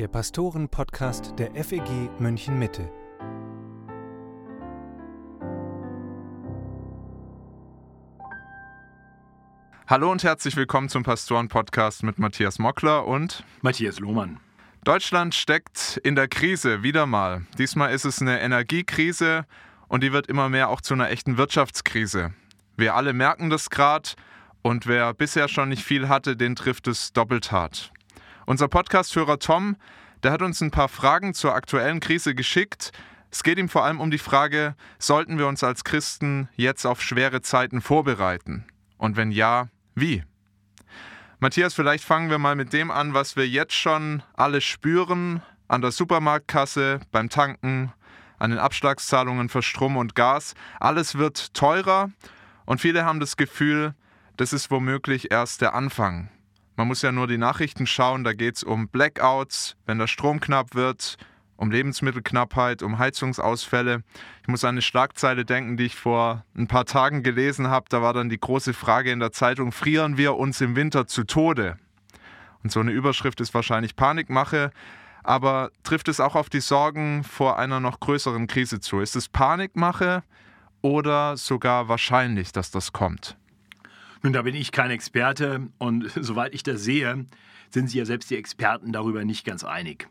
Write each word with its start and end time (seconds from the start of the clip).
der 0.00 0.08
Pastoren-Podcast 0.08 1.34
der 1.38 1.52
FEG 1.62 1.82
München 2.18 2.58
Mitte. 2.58 2.90
Hallo 9.86 10.10
und 10.10 10.24
herzlich 10.24 10.56
willkommen 10.56 10.88
zum 10.88 11.02
Pastoren-Podcast 11.02 12.02
mit 12.02 12.18
Matthias 12.18 12.58
Mockler 12.58 13.06
und 13.06 13.44
Matthias 13.60 14.00
Lohmann. 14.00 14.40
Deutschland 14.84 15.34
steckt 15.34 16.00
in 16.02 16.14
der 16.14 16.28
Krise 16.28 16.82
wieder 16.82 17.04
mal. 17.04 17.44
Diesmal 17.58 17.92
ist 17.92 18.06
es 18.06 18.22
eine 18.22 18.40
Energiekrise 18.40 19.44
und 19.88 20.02
die 20.02 20.14
wird 20.14 20.28
immer 20.28 20.48
mehr 20.48 20.70
auch 20.70 20.80
zu 20.80 20.94
einer 20.94 21.10
echten 21.10 21.36
Wirtschaftskrise. 21.36 22.32
Wir 22.74 22.94
alle 22.94 23.12
merken 23.12 23.50
das 23.50 23.68
gerade 23.68 24.08
und 24.62 24.86
wer 24.86 25.12
bisher 25.12 25.48
schon 25.48 25.68
nicht 25.68 25.84
viel 25.84 26.08
hatte, 26.08 26.38
den 26.38 26.56
trifft 26.56 26.86
es 26.86 27.12
doppelt 27.12 27.52
hart. 27.52 27.92
Unser 28.50 28.66
Podcastführer 28.66 29.38
Tom, 29.38 29.76
der 30.24 30.32
hat 30.32 30.42
uns 30.42 30.60
ein 30.60 30.72
paar 30.72 30.88
Fragen 30.88 31.34
zur 31.34 31.54
aktuellen 31.54 32.00
Krise 32.00 32.34
geschickt. 32.34 32.90
Es 33.30 33.44
geht 33.44 33.58
ihm 33.58 33.68
vor 33.68 33.84
allem 33.84 34.00
um 34.00 34.10
die 34.10 34.18
Frage, 34.18 34.74
sollten 34.98 35.38
wir 35.38 35.46
uns 35.46 35.62
als 35.62 35.84
Christen 35.84 36.48
jetzt 36.56 36.84
auf 36.84 37.00
schwere 37.00 37.42
Zeiten 37.42 37.80
vorbereiten? 37.80 38.66
Und 38.98 39.16
wenn 39.16 39.30
ja, 39.30 39.68
wie? 39.94 40.24
Matthias, 41.38 41.74
vielleicht 41.74 42.02
fangen 42.02 42.28
wir 42.28 42.38
mal 42.38 42.56
mit 42.56 42.72
dem 42.72 42.90
an, 42.90 43.14
was 43.14 43.36
wir 43.36 43.46
jetzt 43.46 43.74
schon 43.74 44.24
alle 44.34 44.60
spüren, 44.60 45.42
an 45.68 45.80
der 45.80 45.92
Supermarktkasse, 45.92 46.98
beim 47.12 47.28
Tanken, 47.28 47.92
an 48.40 48.50
den 48.50 48.58
Abschlagszahlungen 48.58 49.48
für 49.48 49.62
Strom 49.62 49.96
und 49.96 50.16
Gas. 50.16 50.54
Alles 50.80 51.16
wird 51.18 51.54
teurer 51.54 52.10
und 52.66 52.80
viele 52.80 53.04
haben 53.04 53.20
das 53.20 53.36
Gefühl, 53.36 53.94
das 54.36 54.52
ist 54.52 54.72
womöglich 54.72 55.30
erst 55.30 55.60
der 55.60 55.72
Anfang. 55.74 56.30
Man 56.80 56.88
muss 56.88 57.02
ja 57.02 57.12
nur 57.12 57.26
die 57.26 57.36
Nachrichten 57.36 57.86
schauen, 57.86 58.24
da 58.24 58.32
geht 58.32 58.56
es 58.56 58.62
um 58.62 58.88
Blackouts, 58.88 59.76
wenn 59.84 59.98
der 59.98 60.06
Strom 60.06 60.40
knapp 60.40 60.74
wird, 60.74 61.18
um 61.56 61.70
Lebensmittelknappheit, 61.70 62.82
um 62.82 62.98
Heizungsausfälle. 62.98 64.02
Ich 64.40 64.48
muss 64.48 64.64
an 64.64 64.70
eine 64.70 64.80
Schlagzeile 64.80 65.44
denken, 65.44 65.76
die 65.76 65.84
ich 65.84 65.94
vor 65.94 66.42
ein 66.56 66.68
paar 66.68 66.86
Tagen 66.86 67.22
gelesen 67.22 67.68
habe. 67.68 67.84
Da 67.90 68.00
war 68.00 68.14
dann 68.14 68.30
die 68.30 68.40
große 68.40 68.72
Frage 68.72 69.10
in 69.10 69.20
der 69.20 69.30
Zeitung, 69.30 69.72
frieren 69.72 70.16
wir 70.16 70.36
uns 70.36 70.62
im 70.62 70.74
Winter 70.74 71.06
zu 71.06 71.24
Tode? 71.24 71.76
Und 72.62 72.72
so 72.72 72.80
eine 72.80 72.92
Überschrift 72.92 73.42
ist 73.42 73.52
wahrscheinlich 73.52 73.94
Panikmache, 73.94 74.70
aber 75.22 75.72
trifft 75.82 76.08
es 76.08 76.18
auch 76.18 76.34
auf 76.34 76.48
die 76.48 76.60
Sorgen 76.60 77.24
vor 77.24 77.58
einer 77.58 77.80
noch 77.80 78.00
größeren 78.00 78.46
Krise 78.46 78.80
zu? 78.80 79.00
Ist 79.00 79.16
es 79.16 79.28
Panikmache 79.28 80.22
oder 80.80 81.36
sogar 81.36 81.88
wahrscheinlich, 81.88 82.52
dass 82.52 82.70
das 82.70 82.94
kommt? 82.94 83.36
Nun, 84.22 84.32
da 84.32 84.42
bin 84.42 84.54
ich 84.54 84.72
kein 84.72 84.90
Experte 84.90 85.68
und 85.78 86.10
soweit 86.20 86.54
ich 86.54 86.62
das 86.62 86.82
sehe, 86.82 87.26
sind 87.70 87.86
sich 87.88 87.96
ja 87.96 88.04
selbst 88.04 88.30
die 88.30 88.36
Experten 88.36 88.92
darüber 88.92 89.24
nicht 89.24 89.44
ganz 89.44 89.64
einig. 89.64 90.08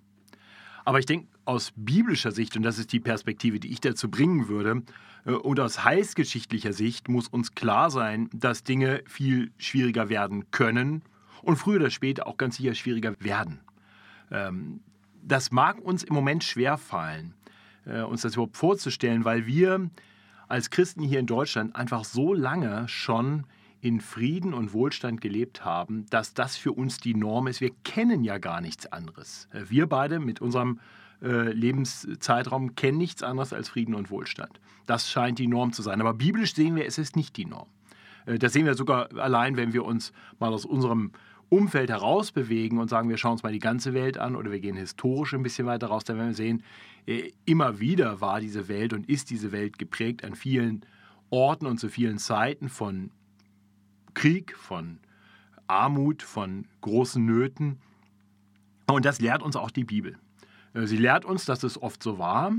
Aber 0.86 1.00
ich 1.00 1.06
denke, 1.06 1.28
aus 1.46 1.74
biblischer 1.76 2.32
Sicht, 2.32 2.56
und 2.56 2.64
das 2.64 2.80
ist 2.80 2.92
die 2.94 3.00
Perspektive, 3.00 3.60
die 3.60 3.72
ich 3.72 3.82
dazu 3.82 4.10
bringen 4.10 4.48
würde, 4.48 4.84
äh, 5.26 5.32
und 5.32 5.60
aus 5.60 5.84
heilsgeschichtlicher 5.84 6.74
Sicht 6.74 7.10
muss 7.10 7.28
uns 7.28 7.54
klar 7.54 7.92
sein, 7.92 8.30
dass 8.34 8.64
Dinge 8.64 9.04
viel 9.06 9.52
schwieriger 9.58 10.10
werden 10.10 10.50
können 10.52 11.04
und 11.42 11.58
früher 11.58 11.78
oder 11.80 11.90
später 11.90 12.28
auch 12.28 12.38
ganz 12.38 12.58
sicher 12.58 12.74
schwieriger 12.74 13.14
werden. 13.20 13.60
Ähm, 14.32 14.82
das 15.22 15.52
mag 15.52 15.80
uns 15.80 16.04
im 16.04 16.16
Moment 16.16 16.44
schwerfallen, 16.44 17.34
äh, 17.86 18.02
uns 18.02 18.22
das 18.22 18.34
überhaupt 18.34 18.58
vorzustellen, 18.58 19.26
weil 19.26 19.46
wir 19.46 19.90
als 20.48 20.70
Christen 20.70 21.04
hier 21.04 21.20
in 21.20 21.28
Deutschland 21.28 21.76
einfach 21.76 22.04
so 22.04 22.34
lange 22.34 22.88
schon 22.88 23.46
in 23.82 24.02
Frieden 24.02 24.54
und 24.54 24.74
Wohlstand 24.74 25.22
gelebt 25.22 25.64
haben, 25.64 26.06
dass 26.10 26.34
das 26.34 26.58
für 26.58 26.74
uns 26.74 26.98
die 26.98 27.14
Norm 27.14 27.48
ist. 27.48 27.62
Wir 27.62 27.72
kennen 27.84 28.24
ja 28.24 28.38
gar 28.38 28.62
nichts 28.62 28.92
anderes. 28.92 29.48
Äh, 29.52 29.64
wir 29.70 29.88
beide 29.88 30.20
mit 30.20 30.42
unserem 30.42 30.80
äh, 31.22 31.52
Lebenszeitraum 31.52 32.76
kennen 32.76 32.98
nichts 32.98 33.24
anderes 33.24 33.54
als 33.54 33.70
Frieden 33.70 33.96
und 33.96 34.10
Wohlstand. 34.10 34.60
Das 34.86 35.10
scheint 35.10 35.40
die 35.40 35.48
Norm 35.48 35.72
zu 35.72 35.82
sein. 35.82 36.02
Aber 36.02 36.14
biblisch 36.14 36.54
sehen 36.54 36.76
wir, 36.76 36.86
es 36.86 36.98
ist 36.98 37.16
nicht 37.16 37.38
die 37.38 37.46
Norm. 37.46 37.68
Äh, 38.26 38.38
das 38.38 38.54
sehen 38.54 38.66
wir 38.66 38.76
sogar 38.76 39.10
allein, 39.18 39.56
wenn 39.56 39.74
wir 39.74 39.86
uns 39.86 40.12
mal 40.40 40.54
aus 40.54 40.66
unserem 40.66 41.12
Umfeld 41.48 41.90
herausbewegen 41.90 42.78
und 42.78 42.90
sagen, 42.90 43.10
wir 43.10 43.18
schauen 43.18 43.34
uns 43.34 43.44
mal 43.44 43.54
die 43.54 43.60
ganze 43.60 43.94
Welt 43.94 44.18
an 44.18 44.36
oder 44.36 44.52
wir 44.52 44.60
gehen 44.60 44.76
historisch 44.76 45.34
ein 45.34 45.42
bisschen 45.42 45.66
weiter 45.66 45.88
raus, 45.88 46.04
dann 46.04 46.18
werden 46.18 46.30
wir 46.30 46.36
sehen, 46.36 46.64
immer 47.46 47.80
wieder 47.80 48.22
war 48.22 48.40
diese 48.40 48.68
Welt 48.68 48.94
und 48.94 49.10
ist 49.10 49.32
diese 49.32 49.52
Welt 49.52 49.80
geprägt 49.80 50.24
an 50.24 50.36
vielen 50.36 50.86
Orten 51.32 51.66
und 51.66 51.80
zu 51.80 51.90
vielen 51.90 52.20
Zeiten 52.20 52.70
von 52.70 53.10
Krieg, 54.14 54.56
von 54.56 55.00
Armut, 55.68 56.24
von 56.24 56.66
großen 56.82 57.24
Nöten. 57.24 57.80
Und 58.88 59.06
das 59.06 59.20
lehrt 59.20 59.44
uns 59.44 59.56
auch 59.56 59.72
die 59.72 59.84
Bibel. 59.84 60.18
Äh, 60.74 60.88
sie 60.88 60.98
lehrt 60.98 61.26
uns, 61.26 61.46
dass 61.46 61.64
es 61.64 61.82
oft 61.82 62.02
so 62.02 62.18
war 62.18 62.54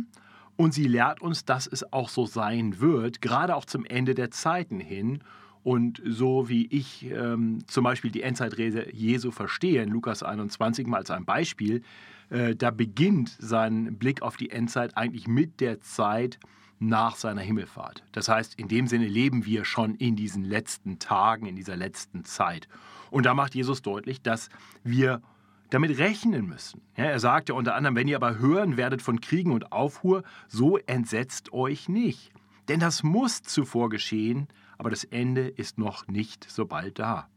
und 0.57 0.75
sie 0.75 0.87
lehrt 0.87 1.21
uns, 1.21 1.45
dass 1.45 1.67
es 1.67 1.93
auch 1.93 2.09
so 2.09 2.27
sein 2.27 2.81
wird, 2.81 3.21
gerade 3.21 3.57
auch 3.57 3.65
zum 3.65 3.85
Ende 3.85 4.15
der 4.15 4.31
Zeiten 4.31 4.81
hin. 4.81 5.21
Und 5.63 6.01
so 6.07 6.49
wie 6.49 6.67
ich 6.67 7.11
ähm, 7.11 7.59
zum 7.67 7.85
Beispiel 7.85 8.11
die 8.11 8.23
Endzeitrede 8.23 8.95
Jesu 8.95 9.31
verstehe, 9.31 9.83
in 9.83 9.91
Lukas 9.91 10.23
21 10.23 10.87
mal 10.87 10.99
als 10.99 11.11
ein 11.11 11.27
Beispiel, 11.27 11.83
äh, 12.31 12.57
da 12.57 12.71
beginnt 12.71 13.37
sein 13.39 13.99
Blick 13.99 14.23
auf 14.23 14.37
die 14.37 14.51
Endzeit 14.51 14.97
eigentlich 14.97 15.29
mit 15.29 15.61
der 15.61 15.81
Zeit, 15.81 16.39
nach 16.81 17.15
seiner 17.15 17.43
Himmelfahrt. 17.43 18.03
Das 18.13 18.29
heißt, 18.29 18.59
in 18.59 18.67
dem 18.67 18.87
Sinne 18.87 19.07
leben 19.07 19.45
wir 19.45 19.65
schon 19.65 19.95
in 19.95 20.17
diesen 20.17 20.43
letzten 20.43 20.99
Tagen, 20.99 21.47
in 21.47 21.55
dieser 21.55 21.77
letzten 21.77 22.25
Zeit. 22.25 22.69
Und 23.11 23.27
da 23.27 23.35
macht 23.35 23.55
Jesus 23.55 23.83
deutlich, 23.83 24.23
dass 24.23 24.49
wir 24.83 25.21
damit 25.69 25.99
rechnen 25.99 26.47
müssen. 26.47 26.81
Ja, 26.97 27.05
er 27.05 27.21
sagt 27.21 27.51
ja 27.51 27.55
unter 27.55 27.75
anderem, 27.75 27.97
wenn 27.97 28.09
ihr 28.09 28.17
aber 28.17 28.39
hören 28.39 28.77
werdet 28.77 29.03
von 29.03 29.21
Kriegen 29.21 29.53
und 29.53 29.73
Aufruhr, 29.73 30.25
so 30.49 30.79
entsetzt 30.79 31.53
euch 31.53 31.89
nicht. 31.89 32.33
Denn 32.69 32.81
das 32.81 33.03
muss 33.03 33.43
zuvor 33.43 33.91
geschehen, 33.91 34.49
aber 34.79 34.91
das 34.91 35.05
Ende 35.05 35.49
ist 35.49 35.77
noch 35.77 36.09
nicht 36.09 36.51
so 36.51 36.65
bald 36.65 36.99
da. 36.99 37.29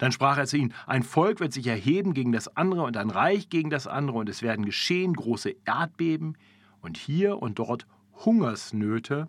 Dann 0.00 0.12
sprach 0.12 0.38
er 0.38 0.46
zu 0.46 0.56
ihnen, 0.56 0.72
ein 0.86 1.02
Volk 1.02 1.40
wird 1.40 1.52
sich 1.52 1.66
erheben 1.66 2.14
gegen 2.14 2.32
das 2.32 2.56
andere 2.56 2.84
und 2.84 2.96
ein 2.96 3.10
Reich 3.10 3.50
gegen 3.50 3.68
das 3.68 3.86
andere, 3.86 4.16
und 4.16 4.30
es 4.30 4.40
werden 4.40 4.64
geschehen 4.64 5.12
große 5.12 5.54
Erdbeben 5.66 6.38
und 6.80 6.96
hier 6.96 7.42
und 7.42 7.58
dort 7.58 7.86
Hungersnöte 8.24 9.28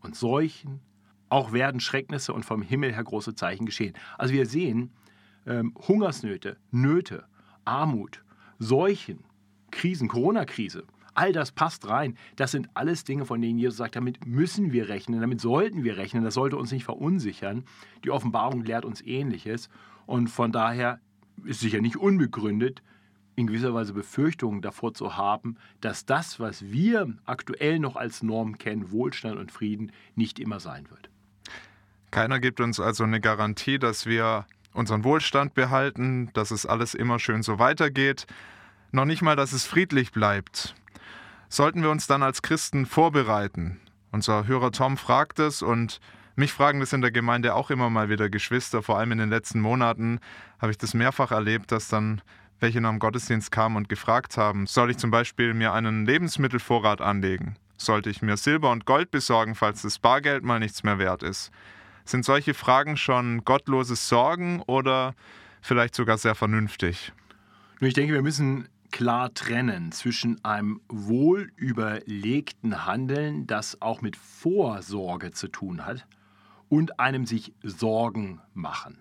und 0.00 0.16
Seuchen, 0.16 0.80
auch 1.28 1.52
werden 1.52 1.78
Schrecknisse 1.78 2.32
und 2.32 2.44
vom 2.44 2.62
Himmel 2.62 2.92
her 2.92 3.04
große 3.04 3.36
Zeichen 3.36 3.64
geschehen. 3.64 3.94
Also 4.18 4.34
wir 4.34 4.46
sehen 4.46 4.90
ähm, 5.46 5.72
Hungersnöte, 5.86 6.56
Nöte, 6.72 7.24
Armut, 7.64 8.24
Seuchen, 8.58 9.20
Krisen, 9.70 10.08
Corona-Krise, 10.08 10.82
all 11.14 11.32
das 11.32 11.52
passt 11.52 11.88
rein. 11.88 12.16
Das 12.34 12.50
sind 12.50 12.70
alles 12.74 13.04
Dinge, 13.04 13.24
von 13.24 13.40
denen 13.40 13.60
Jesus 13.60 13.76
sagt, 13.76 13.94
damit 13.94 14.26
müssen 14.26 14.72
wir 14.72 14.88
rechnen, 14.88 15.20
damit 15.20 15.40
sollten 15.40 15.84
wir 15.84 15.96
rechnen, 15.96 16.24
das 16.24 16.34
sollte 16.34 16.56
uns 16.56 16.72
nicht 16.72 16.84
verunsichern. 16.84 17.64
Die 18.02 18.10
Offenbarung 18.10 18.64
lehrt 18.64 18.84
uns 18.84 19.00
Ähnliches 19.00 19.68
und 20.08 20.28
von 20.28 20.52
daher 20.52 21.00
ist 21.44 21.60
sicher 21.60 21.82
nicht 21.82 21.96
unbegründet, 21.96 22.82
in 23.36 23.46
gewisser 23.46 23.74
Weise 23.74 23.92
Befürchtungen 23.92 24.62
davor 24.62 24.94
zu 24.94 25.18
haben, 25.18 25.56
dass 25.82 26.06
das, 26.06 26.40
was 26.40 26.72
wir 26.72 27.14
aktuell 27.26 27.78
noch 27.78 27.94
als 27.94 28.22
Norm 28.22 28.56
kennen, 28.56 28.90
Wohlstand 28.90 29.38
und 29.38 29.52
Frieden, 29.52 29.92
nicht 30.16 30.40
immer 30.40 30.60
sein 30.60 30.88
wird. 30.90 31.10
Keiner 32.10 32.40
gibt 32.40 32.60
uns 32.60 32.80
also 32.80 33.04
eine 33.04 33.20
Garantie, 33.20 33.78
dass 33.78 34.06
wir 34.06 34.46
unseren 34.72 35.04
Wohlstand 35.04 35.52
behalten, 35.52 36.30
dass 36.32 36.52
es 36.52 36.64
alles 36.64 36.94
immer 36.94 37.18
schön 37.18 37.42
so 37.42 37.58
weitergeht, 37.58 38.26
noch 38.90 39.04
nicht 39.04 39.20
mal, 39.20 39.36
dass 39.36 39.52
es 39.52 39.66
friedlich 39.66 40.10
bleibt. 40.10 40.74
Sollten 41.50 41.82
wir 41.82 41.90
uns 41.90 42.06
dann 42.06 42.22
als 42.22 42.40
Christen 42.40 42.86
vorbereiten? 42.86 43.78
Unser 44.10 44.46
Hörer 44.46 44.72
Tom 44.72 44.96
fragt 44.96 45.38
es 45.38 45.60
und 45.60 46.00
mich 46.38 46.52
fragen 46.52 46.80
das 46.80 46.92
in 46.92 47.00
der 47.00 47.10
Gemeinde 47.10 47.54
auch 47.54 47.70
immer 47.70 47.90
mal 47.90 48.08
wieder 48.08 48.30
Geschwister, 48.30 48.82
vor 48.82 48.98
allem 48.98 49.12
in 49.12 49.18
den 49.18 49.28
letzten 49.28 49.60
Monaten 49.60 50.20
habe 50.58 50.70
ich 50.70 50.78
das 50.78 50.94
mehrfach 50.94 51.32
erlebt, 51.32 51.72
dass 51.72 51.88
dann 51.88 52.22
welche 52.60 52.80
nach 52.80 52.90
dem 52.90 52.98
Gottesdienst 52.98 53.50
kamen 53.52 53.76
und 53.76 53.88
gefragt 53.88 54.36
haben, 54.36 54.66
soll 54.66 54.90
ich 54.90 54.98
zum 54.98 55.10
Beispiel 55.10 55.54
mir 55.54 55.72
einen 55.72 56.06
Lebensmittelvorrat 56.06 57.00
anlegen? 57.00 57.56
Sollte 57.76 58.10
ich 58.10 58.22
mir 58.22 58.36
Silber 58.36 58.72
und 58.72 58.84
Gold 58.84 59.10
besorgen, 59.10 59.54
falls 59.54 59.82
das 59.82 59.98
Bargeld 59.98 60.42
mal 60.42 60.58
nichts 60.58 60.82
mehr 60.82 60.98
wert 60.98 61.22
ist? 61.22 61.52
Sind 62.04 62.24
solche 62.24 62.54
Fragen 62.54 62.96
schon 62.96 63.44
gottloses 63.44 64.08
Sorgen 64.08 64.62
oder 64.62 65.14
vielleicht 65.60 65.94
sogar 65.94 66.18
sehr 66.18 66.34
vernünftig? 66.34 67.12
Ich 67.80 67.94
denke, 67.94 68.14
wir 68.14 68.22
müssen 68.22 68.68
klar 68.90 69.32
trennen 69.34 69.92
zwischen 69.92 70.42
einem 70.44 70.80
wohlüberlegten 70.88 72.86
Handeln, 72.86 73.46
das 73.46 73.80
auch 73.82 74.00
mit 74.00 74.16
Vorsorge 74.16 75.30
zu 75.30 75.46
tun 75.48 75.84
hat, 75.84 76.06
und 76.68 77.00
einem 77.00 77.26
sich 77.26 77.52
Sorgen 77.62 78.40
machen. 78.54 78.98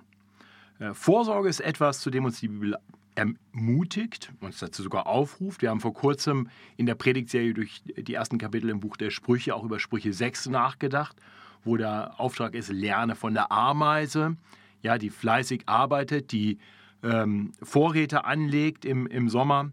Äh, 0.80 0.94
Vorsorge 0.94 1.50
ist 1.50 1.60
etwas, 1.60 2.00
zu 2.02 2.10
dem 2.10 2.26
uns 2.26 2.40
die 2.40 2.48
Bibel 2.48 2.78
ermutigt, 3.16 4.32
uns 4.42 4.60
dazu 4.60 4.84
sogar 4.84 5.08
aufruft. 5.08 5.62
Wir 5.62 5.72
haben 5.72 5.82
vor 5.82 5.94
kurzem 5.94 6.50
in 6.78 6.86
der 6.86 6.96
Predigtserie 6.96 7.54
durch 7.54 7.82
die 7.86 8.14
ersten 8.14 8.38
Kapitel 8.38 8.70
im 8.70 8.80
Buch 8.80 8.96
der 8.96 9.10
Sprüche 9.10 9.56
auch 9.56 9.64
über 9.64 9.80
Sprüche 9.80 10.14
6 10.14 10.48
nachgedacht, 10.50 11.18
wo 11.64 11.78
der 11.78 12.20
Auftrag 12.20 12.54
ist, 12.54 12.72
lerne 12.72 13.16
von 13.16 13.34
der 13.34 13.52
Ameise, 13.52 14.38
ja, 14.84 15.00
die 15.00 15.10
fleißig 15.10 15.64
arbeitet, 15.66 16.32
die 16.32 16.60
ähm, 17.02 17.54
Vorräte 17.64 18.26
anlegt 18.26 18.86
im, 18.86 19.08
im 19.08 19.30
Sommer. 19.30 19.72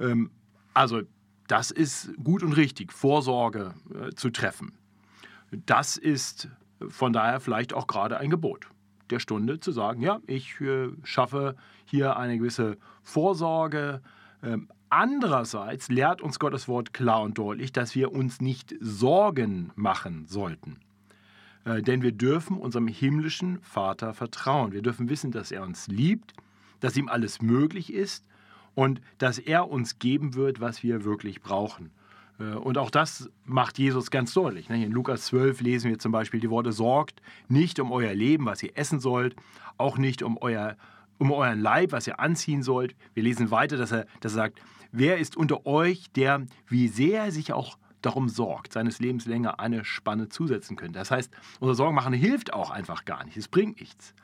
Ähm, 0.00 0.30
also 0.72 1.02
das 1.46 1.70
ist 1.70 2.10
gut 2.22 2.42
und 2.42 2.54
richtig, 2.54 2.92
Vorsorge 2.92 3.74
äh, 3.94 4.14
zu 4.14 4.30
treffen. 4.30 4.72
Das 5.50 5.96
ist 5.96 6.48
von 6.86 7.12
daher 7.12 7.40
vielleicht 7.40 7.72
auch 7.72 7.86
gerade 7.86 8.18
ein 8.18 8.30
Gebot 8.30 8.68
der 9.10 9.20
Stunde 9.20 9.60
zu 9.60 9.72
sagen, 9.72 10.02
ja, 10.02 10.20
ich 10.26 10.60
äh, 10.60 10.88
schaffe 11.02 11.56
hier 11.84 12.16
eine 12.16 12.38
gewisse 12.38 12.76
Vorsorge. 13.02 14.02
Ähm, 14.42 14.68
andererseits 14.88 15.88
lehrt 15.88 16.20
uns 16.20 16.38
Gottes 16.38 16.68
Wort 16.68 16.92
klar 16.92 17.22
und 17.22 17.38
deutlich, 17.38 17.72
dass 17.72 17.94
wir 17.94 18.12
uns 18.12 18.40
nicht 18.40 18.74
Sorgen 18.80 19.72
machen 19.74 20.26
sollten. 20.26 20.80
Äh, 21.64 21.82
denn 21.82 22.02
wir 22.02 22.12
dürfen 22.12 22.58
unserem 22.58 22.88
himmlischen 22.88 23.60
Vater 23.62 24.14
vertrauen. 24.14 24.72
Wir 24.72 24.82
dürfen 24.82 25.08
wissen, 25.08 25.32
dass 25.32 25.50
er 25.50 25.62
uns 25.62 25.88
liebt, 25.88 26.34
dass 26.80 26.96
ihm 26.96 27.08
alles 27.08 27.42
möglich 27.42 27.92
ist 27.92 28.24
und 28.74 29.00
dass 29.18 29.38
er 29.38 29.68
uns 29.68 29.98
geben 29.98 30.34
wird, 30.34 30.60
was 30.60 30.82
wir 30.82 31.04
wirklich 31.04 31.40
brauchen. 31.40 31.90
Äh, 32.38 32.54
und 32.54 32.78
auch 32.78 32.90
das 32.90 33.28
macht 33.44 33.78
Jesus 33.78 34.10
ganz 34.10 34.32
deutlich. 34.34 34.68
Ne? 34.68 34.84
In 34.84 34.92
Lukas 34.92 35.26
12 35.26 35.60
lesen 35.60 35.90
wir 35.90 35.98
zum 35.98 36.12
Beispiel 36.12 36.40
die 36.40 36.50
Worte, 36.50 36.72
sorgt 36.72 37.20
nicht 37.48 37.80
um 37.80 37.92
euer 37.92 38.14
Leben, 38.14 38.46
was 38.46 38.62
ihr 38.62 38.76
essen 38.76 39.00
sollt, 39.00 39.36
auch 39.76 39.98
nicht 39.98 40.22
um, 40.22 40.38
euer, 40.40 40.76
um 41.18 41.32
euren 41.32 41.60
Leib, 41.60 41.92
was 41.92 42.06
ihr 42.06 42.20
anziehen 42.20 42.62
sollt. 42.62 42.94
Wir 43.14 43.22
lesen 43.22 43.50
weiter, 43.50 43.76
dass 43.76 43.92
er, 43.92 44.06
dass 44.20 44.32
er 44.32 44.36
sagt, 44.36 44.62
wer 44.92 45.18
ist 45.18 45.36
unter 45.36 45.66
euch, 45.66 46.10
der, 46.12 46.46
wie 46.66 46.88
sehr 46.88 47.24
er 47.24 47.32
sich 47.32 47.52
auch 47.52 47.78
darum 48.02 48.28
sorgt, 48.28 48.72
seines 48.72 49.00
Lebens 49.00 49.26
länger 49.26 49.58
eine 49.58 49.84
Spanne 49.84 50.28
zusetzen 50.28 50.76
könnte. 50.76 50.98
Das 50.98 51.10
heißt, 51.10 51.32
unser 51.58 51.74
Sorgenmachen 51.74 52.12
hilft 52.12 52.52
auch 52.52 52.70
einfach 52.70 53.04
gar 53.04 53.24
nicht. 53.24 53.36
Es 53.36 53.48
bringt 53.48 53.80
nichts. 53.80 54.14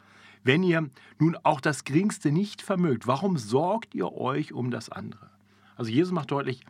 Wenn 0.44 0.62
ihr 0.62 0.90
nun 1.18 1.36
auch 1.42 1.60
das 1.60 1.84
Geringste 1.84 2.30
nicht 2.30 2.62
vermögt, 2.62 3.06
warum 3.06 3.36
sorgt 3.36 3.94
ihr 3.94 4.12
euch 4.12 4.52
um 4.52 4.70
das 4.70 4.90
andere? 4.90 5.30
Also 5.76 5.90
Jesus 5.90 6.12
macht 6.12 6.30
deutlich, 6.30 6.64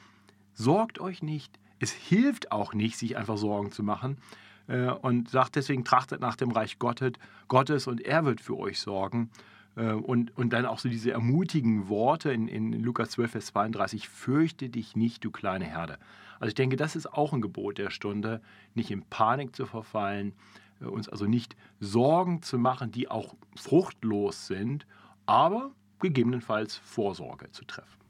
sorgt 0.55 1.01
euch 1.01 1.23
nicht. 1.23 1.59
Es 1.79 1.93
hilft 1.93 2.53
auch 2.53 2.73
nicht, 2.75 2.97
sich 2.97 3.17
einfach 3.17 3.37
Sorgen 3.37 3.71
zu 3.71 3.83
machen. 3.83 4.19
Äh, 4.67 4.91
und 4.91 5.29
sagt 5.29 5.57
deswegen, 5.57 5.85
trachtet 5.85 6.21
nach 6.21 6.37
dem 6.37 6.51
Reich 6.51 6.79
Gottes 6.79 7.87
und 7.87 8.01
er 8.01 8.25
wird 8.25 8.41
für 8.41 8.57
euch 8.57 8.81
sorgen. 8.81 9.31
Äh, 9.77 9.93
und, 9.93 10.37
und 10.37 10.53
dann 10.53 10.67
auch 10.67 10.79
so 10.79 10.89
diese 10.89 11.11
ermutigen 11.11 11.89
Worte 11.89 12.33
in, 12.33 12.49
in 12.49 12.73
Lukas 12.73 13.11
12, 13.11 13.31
Vers 13.31 13.47
32, 13.47 14.09
fürchte 14.09 14.69
dich 14.69 14.97
nicht, 14.97 15.25
du 15.25 15.31
kleine 15.31 15.65
Herde. 15.65 15.99
Also 16.41 16.49
ich 16.49 16.55
denke, 16.55 16.77
das 16.77 16.97
ist 16.97 17.13
auch 17.13 17.33
ein 17.33 17.41
Gebot 17.41 17.79
der 17.79 17.91
Stunde, 17.91 18.41
nicht 18.75 18.91
in 18.91 19.03
Panik 19.03 19.55
zu 19.55 19.67
verfallen, 19.67 20.33
äh, 20.81 20.87
uns 20.87 21.09
also 21.09 21.27
nicht 21.27 21.57
Sorgen 21.81 22.43
zu 22.43 22.59
machen, 22.59 22.91
die 22.91 23.09
auch 23.11 23.35
fruchtlos 23.57 24.47
sind, 24.47 24.87
aber 25.27 25.73
gegebenenfalls 26.01 26.77
Vorsorge 26.77 27.51
zu 27.51 27.65
treffen. 27.65 28.04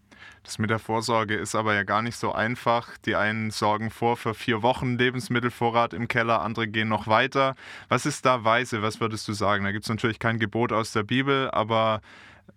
Das 0.44 0.59
mit 0.59 0.69
der 0.69 0.79
Vorsorge 0.79 1.35
ist 1.35 1.55
aber 1.55 1.75
ja 1.75 1.85
gar 1.85 2.03
nicht 2.03 2.17
so 2.17 2.32
einfach. 2.32 2.99
Die 2.99 3.17
einen 3.17 3.50
sorgen 3.50 3.91
vor 3.91 4.17
für 4.17 4.35
vier 4.35 4.62
Wochen 4.62 4.99
Lebensmittelvorrat 4.99 5.94
im 5.94 6.06
Keller, 6.06 6.43
andere 6.43 6.69
gehen 6.69 6.88
noch 6.88 7.06
weiter. 7.06 7.55
Was 7.88 8.05
ist 8.05 8.26
da 8.26 8.44
weise? 8.44 8.82
Was 8.82 9.00
würdest 9.00 9.26
du 9.26 9.32
sagen? 9.32 9.65
Da 9.65 9.73
gibt 9.73 9.85
es 9.85 9.88
natürlich 9.88 10.19
kein 10.19 10.38
Gebot 10.38 10.73
aus 10.73 10.93
der 10.93 11.03
Bibel, 11.03 11.50
aber 11.50 12.03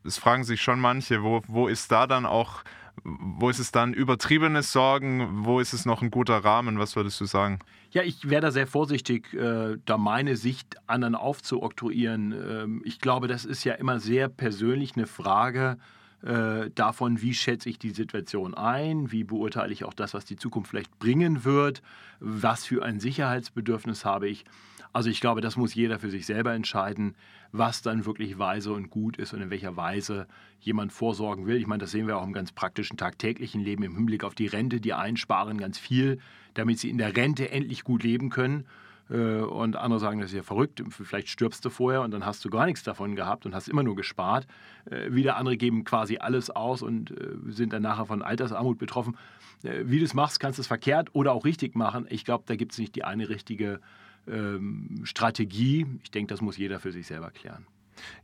es 0.03 0.17
fragen 0.17 0.43
sich 0.43 0.61
schon 0.61 0.79
manche, 0.81 1.23
wo, 1.23 1.41
wo 1.47 1.67
ist 1.67 1.91
da 1.91 2.07
dann 2.07 2.25
auch, 2.25 2.63
wo 3.03 3.49
ist 3.49 3.59
es 3.59 3.71
dann 3.71 3.93
übertriebenes 3.93 4.73
Sorgen, 4.73 5.45
wo 5.45 5.61
ist 5.61 5.73
es 5.73 5.85
noch 5.85 6.01
ein 6.01 6.11
guter 6.11 6.37
Rahmen? 6.43 6.79
Was 6.79 6.95
würdest 6.97 7.21
du 7.21 7.25
sagen? 7.25 7.59
Ja, 7.91 8.03
ich 8.03 8.29
wäre 8.29 8.41
da 8.41 8.51
sehr 8.51 8.67
vorsichtig, 8.67 9.33
äh, 9.33 9.77
da 9.85 9.97
meine 9.97 10.35
Sicht 10.35 10.75
anderen 10.87 11.15
aufzuoktroyieren. 11.15 12.31
Ähm, 12.33 12.81
ich 12.83 12.99
glaube, 12.99 13.27
das 13.27 13.45
ist 13.45 13.63
ja 13.63 13.75
immer 13.75 13.99
sehr 13.99 14.27
persönlich 14.27 14.97
eine 14.97 15.07
Frage 15.07 15.77
äh, 16.23 16.69
davon, 16.73 17.21
wie 17.21 17.33
schätze 17.33 17.69
ich 17.69 17.77
die 17.77 17.91
Situation 17.91 18.53
ein, 18.53 19.11
wie 19.11 19.23
beurteile 19.23 19.71
ich 19.71 19.83
auch 19.83 19.93
das, 19.93 20.13
was 20.13 20.25
die 20.25 20.35
Zukunft 20.35 20.69
vielleicht 20.69 20.97
bringen 20.99 21.45
wird, 21.45 21.81
was 22.19 22.65
für 22.65 22.83
ein 22.83 22.99
Sicherheitsbedürfnis 22.99 24.03
habe 24.03 24.27
ich. 24.27 24.45
Also 24.93 25.09
ich 25.09 25.21
glaube, 25.21 25.41
das 25.41 25.57
muss 25.57 25.75
jeder 25.75 25.99
für 25.99 26.09
sich 26.09 26.25
selber 26.25 26.53
entscheiden, 26.53 27.15
was 27.51 27.81
dann 27.81 28.05
wirklich 28.05 28.39
weise 28.39 28.73
und 28.73 28.89
gut 28.89 29.17
ist 29.17 29.33
und 29.33 29.41
in 29.41 29.49
welcher 29.49 29.77
Weise 29.77 30.27
jemand 30.59 30.91
vorsorgen 30.91 31.45
will. 31.45 31.57
Ich 31.57 31.67
meine, 31.67 31.81
das 31.81 31.91
sehen 31.91 32.07
wir 32.07 32.17
auch 32.17 32.25
im 32.25 32.33
ganz 32.33 32.51
praktischen 32.51 32.97
tagtäglichen 32.97 33.61
Leben 33.61 33.83
im 33.83 33.95
Hinblick 33.95 34.23
auf 34.23 34.33
die 34.33 34.47
Rente. 34.47 34.81
Die 34.81 34.93
einsparen 34.93 35.59
ganz 35.59 35.77
viel, 35.77 36.19
damit 36.55 36.79
sie 36.79 36.89
in 36.89 36.97
der 36.97 37.15
Rente 37.15 37.51
endlich 37.51 37.83
gut 37.83 38.03
leben 38.03 38.29
können. 38.29 38.65
Äh, 39.09 39.41
und 39.41 39.75
andere 39.75 39.99
sagen, 39.99 40.19
das 40.19 40.31
ist 40.31 40.35
ja 40.35 40.43
verrückt, 40.43 40.83
vielleicht 40.89 41.29
stirbst 41.29 41.63
du 41.63 41.69
vorher 41.69 42.01
und 42.01 42.11
dann 42.11 42.25
hast 42.25 42.43
du 42.43 42.49
gar 42.49 42.65
nichts 42.65 42.83
davon 42.83 43.15
gehabt 43.15 43.45
und 43.45 43.55
hast 43.55 43.67
immer 43.67 43.83
nur 43.83 43.95
gespart. 43.95 44.47
Äh, 44.89 45.13
wieder 45.13 45.37
andere 45.37 45.57
geben 45.57 45.83
quasi 45.83 46.17
alles 46.17 46.49
aus 46.49 46.81
und 46.81 47.11
äh, 47.11 47.35
sind 47.47 47.73
dann 47.73 47.83
nachher 47.83 48.05
von 48.05 48.21
Altersarmut 48.21 48.77
betroffen. 48.77 49.17
Wie 49.63 49.97
du 49.97 50.05
es 50.05 50.13
machst, 50.13 50.39
kannst 50.39 50.59
du 50.59 50.61
es 50.61 50.67
verkehrt 50.67 51.09
oder 51.13 51.33
auch 51.33 51.43
richtig 51.43 51.75
machen. 51.75 52.05
Ich 52.09 52.25
glaube, 52.25 52.43
da 52.45 52.55
gibt 52.55 52.73
es 52.73 52.77
nicht 52.77 52.93
die 52.95 53.03
eine 53.03 53.27
richtige 53.27 53.79
ähm, 54.27 55.01
Strategie. 55.03 55.87
Ich 56.03 56.11
denke, 56.11 56.31
das 56.31 56.41
muss 56.41 56.57
jeder 56.57 56.79
für 56.79 56.91
sich 56.91 57.07
selber 57.07 57.31
klären. 57.31 57.65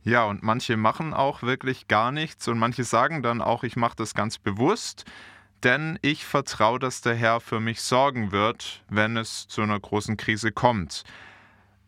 Ja, 0.04 0.24
und 0.26 0.44
manche 0.44 0.76
machen 0.76 1.12
auch 1.12 1.42
wirklich 1.42 1.88
gar 1.88 2.12
nichts 2.12 2.46
und 2.46 2.58
manche 2.58 2.84
sagen 2.84 3.22
dann 3.22 3.42
auch, 3.42 3.64
ich 3.64 3.74
mache 3.74 3.96
das 3.96 4.14
ganz 4.14 4.38
bewusst 4.38 5.04
denn 5.62 5.98
ich 6.02 6.24
vertraue, 6.24 6.78
dass 6.78 7.00
der 7.00 7.14
Herr 7.14 7.40
für 7.40 7.60
mich 7.60 7.80
sorgen 7.80 8.32
wird, 8.32 8.82
wenn 8.88 9.16
es 9.16 9.48
zu 9.48 9.62
einer 9.62 9.78
großen 9.78 10.16
Krise 10.16 10.52
kommt. 10.52 11.04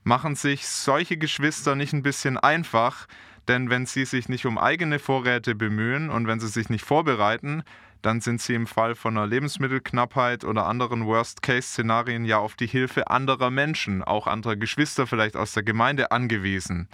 Machen 0.05 0.37
sich 0.37 0.67
solche 0.67 1.17
Geschwister 1.17 1.75
nicht 1.75 1.93
ein 1.93 2.03
bisschen 2.03 2.39
einfach, 2.39 3.07
denn 3.49 3.71
wenn 3.71 3.87
sie 3.87 4.05
sich 4.05 4.29
nicht 4.29 4.47
um 4.47 4.59
eigene 4.59 4.99
Vorräte 4.99 5.55
bemühen 5.55 6.11
und 6.11 6.27
wenn 6.27 6.41
sie 6.41 6.49
sich 6.49 6.69
nicht 6.69 6.85
vorbereiten, 6.85 7.63
dann 8.03 8.21
sind 8.21 8.41
sie 8.41 8.55
im 8.55 8.67
Fall 8.67 8.95
von 8.95 9.17
einer 9.17 9.27
Lebensmittelknappheit 9.27 10.45
oder 10.45 10.67
anderen 10.67 11.07
Worst-Case-Szenarien 11.07 12.25
ja 12.25 12.39
auf 12.39 12.55
die 12.55 12.67
Hilfe 12.67 13.09
anderer 13.11 13.51
Menschen, 13.51 14.05
auch 14.05 14.27
anderer 14.27 14.57
Geschwister 14.57 15.07
vielleicht 15.07 15.37
aus 15.37 15.53
der 15.53 15.63
Gemeinde 15.63 16.11
angewiesen. 16.13 16.89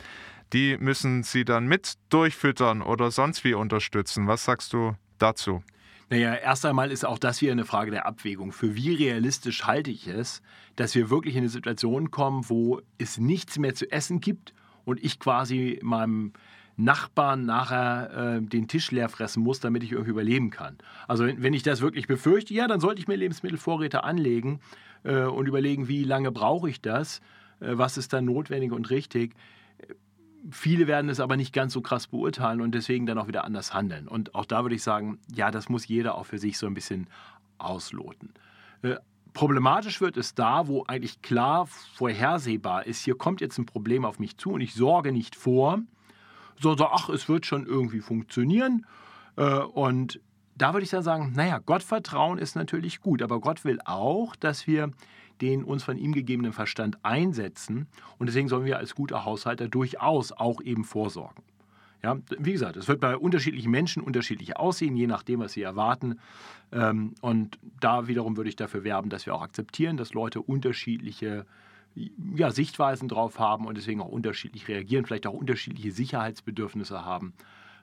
Die 0.53 0.77
müssen 0.79 1.23
sie 1.23 1.45
dann 1.45 1.67
mit 1.67 1.95
durchfüttern 2.11 2.83
oder 2.83 3.11
sonst 3.11 3.45
wie 3.45 3.55
unterstützen. 3.55 4.27
Was 4.27 4.45
sagst 4.45 4.73
du 4.73 4.95
dazu? 5.19 5.63
Naja, 6.13 6.35
erst 6.35 6.67
einmal 6.67 6.93
ist 6.93 7.07
auch 7.07 7.19
das 7.19 7.39
hier 7.39 7.53
eine 7.53 7.65
Frage 7.65 7.91
der 7.91 8.05
Abwägung. 8.05 8.53
Für 8.53 8.77
wie 8.77 8.93
realistisch 8.93 9.65
halte 9.65 9.91
ich 9.91 10.09
es, 10.09 10.43
dass 10.77 10.95
wir 10.95 11.09
wirklich 11.09 11.37
in 11.37 11.41
eine 11.41 11.49
Situation 11.49 12.11
kommen, 12.11 12.51
wo 12.51 12.83
es 12.99 13.17
nichts 13.17 13.59
mehr 13.59 13.75
zu 13.75 13.91
essen 13.91 14.21
gibt 14.21 14.53
und 14.85 15.03
ich 15.03 15.19
quasi 15.19 15.81
meinem 15.83 16.35
Nachbarn 16.77 17.47
nachher 17.47 18.41
äh, 18.43 18.43
den 18.43 18.69
Tisch 18.69 18.91
leer 18.91 19.09
fressen 19.09 19.43
muss, 19.43 19.61
damit 19.61 19.85
ich 19.85 19.93
irgendwie 19.93 20.11
überleben 20.11 20.51
kann. 20.51 20.77
Also 21.09 21.25
wenn, 21.25 21.43
wenn, 21.43 21.55
ich 21.55 21.63
das 21.63 21.81
wirklich 21.81 22.07
befürchte, 22.09 22.53
ja, 22.53 22.69
dann 22.69 22.81
sollte 22.81 23.01
ich 23.01 23.09
mir 23.09 23.17
Lebensmittelvorräte 23.17 24.05
anlegen 24.05 24.61
äh, 25.05 25.23
und 25.23 25.49
überlegen, 25.49 25.89
wie 25.89 26.05
lange 26.05 26.31
brauche 26.31 26.69
ich 26.69 26.83
das, 26.83 27.21
äh, 27.61 27.69
was 27.79 27.97
ist 27.97 28.13
dann 28.13 28.27
notwendig 28.27 28.73
und 28.73 28.91
richtig. 28.91 29.33
Viele 30.51 30.87
werden 30.87 31.09
es 31.09 31.21
aber 31.21 31.37
nicht 31.37 31.53
ganz 31.53 31.73
so 31.73 31.81
krass 31.81 32.09
beurteilen 32.09 32.61
und 32.61 32.73
deswegen 32.75 33.07
dann 33.07 33.19
auch 33.19 33.29
wieder 33.29 33.45
anders 33.45 33.73
handeln. 33.73 34.09
Und 34.09 34.35
auch 34.35 34.45
da 34.45 34.63
würde 34.63 34.75
ich 34.75 34.83
sagen, 34.83 35.19
ja, 35.33 35.51
das 35.51 35.69
muss 35.69 35.87
jeder 35.87 36.17
auch 36.17 36.27
für 36.27 36.39
sich 36.39 36.59
so 36.59 36.67
ein 36.67 36.75
bisschen 36.75 37.07
ausloten. 37.59 38.33
Äh, 38.83 38.97
problematisch 39.33 40.01
wird 40.01 40.17
es 40.17 40.35
da, 40.35 40.67
wo 40.67 40.85
eigentlich 40.87 41.23
klar 41.23 41.67
vorhersehbar 41.67 42.87
ist, 42.87 43.03
hier 43.03 43.17
kommt 43.17 43.41
jetzt 43.41 43.59
ein 43.59 43.67
Problem 43.67 44.05
auf 44.05 44.19
mich 44.19 44.37
zu 44.37 44.51
und 44.53 44.61
ich 44.61 44.75
sorge 44.75 45.13
nicht 45.13 45.37
vor, 45.37 45.81
sondern 46.61 46.89
ach, 46.91 47.09
es 47.09 47.29
wird 47.29 47.47
schon 47.47 47.67
irgendwie 47.67 48.01
funktionieren. 48.01 48.87
Äh, 49.37 49.59
und 49.59 50.21
da 50.57 50.73
würde 50.75 50.85
ich 50.85 50.91
dann 50.91 51.03
sagen, 51.03 51.33
naja, 51.35 51.59
Gottvertrauen 51.59 52.39
ist 52.39 52.57
natürlich 52.57 53.01
gut, 53.01 53.23
aber 53.23 53.41
Gott 53.41 53.65
will 53.65 53.81
auch, 53.85 54.37
dass 54.37 54.67
wir 54.67 54.91
den 55.41 55.65
uns 55.65 55.83
von 55.83 55.97
ihm 55.97 56.13
gegebenen 56.13 56.53
Verstand 56.53 56.99
einsetzen. 57.05 57.87
Und 58.19 58.27
deswegen 58.27 58.49
sollen 58.49 58.65
wir 58.65 58.79
als 58.79 58.95
guter 58.95 59.25
Haushalter 59.25 59.69
durchaus 59.69 60.33
auch 60.33 60.61
eben 60.61 60.85
vorsorgen. 60.85 61.43
Ja, 62.03 62.19
wie 62.39 62.53
gesagt, 62.53 62.77
es 62.77 62.89
wird 62.89 63.01
bei 63.01 63.17
unterschiedlichen 63.17 63.71
Menschen 63.71 64.03
unterschiedlich 64.03 64.57
aussehen, 64.57 64.97
je 64.97 65.07
nachdem, 65.07 65.39
was 65.39 65.53
sie 65.53 65.63
erwarten. 65.63 66.19
Ähm, 66.73 67.15
und 67.21 67.59
da 67.79 68.09
wiederum 68.09 68.37
würde 68.37 68.49
ich 68.49 68.57
dafür 68.57 68.83
werben, 68.83 69.09
dass 69.09 69.25
wir 69.25 69.35
auch 69.35 69.43
akzeptieren, 69.43 69.97
dass 69.97 70.13
Leute 70.13 70.43
unterschiedliche 70.43 71.47
ja, 72.35 72.51
Sichtweisen 72.51 73.09
drauf 73.09 73.39
haben 73.39 73.67
und 73.67 73.77
deswegen 73.77 74.01
auch 74.01 74.09
unterschiedlich 74.09 74.67
reagieren, 74.67 75.05
vielleicht 75.05 75.27
auch 75.27 75.35
unterschiedliche 75.35 75.93
Sicherheitsbedürfnisse 75.93 77.05
haben. 77.05 77.35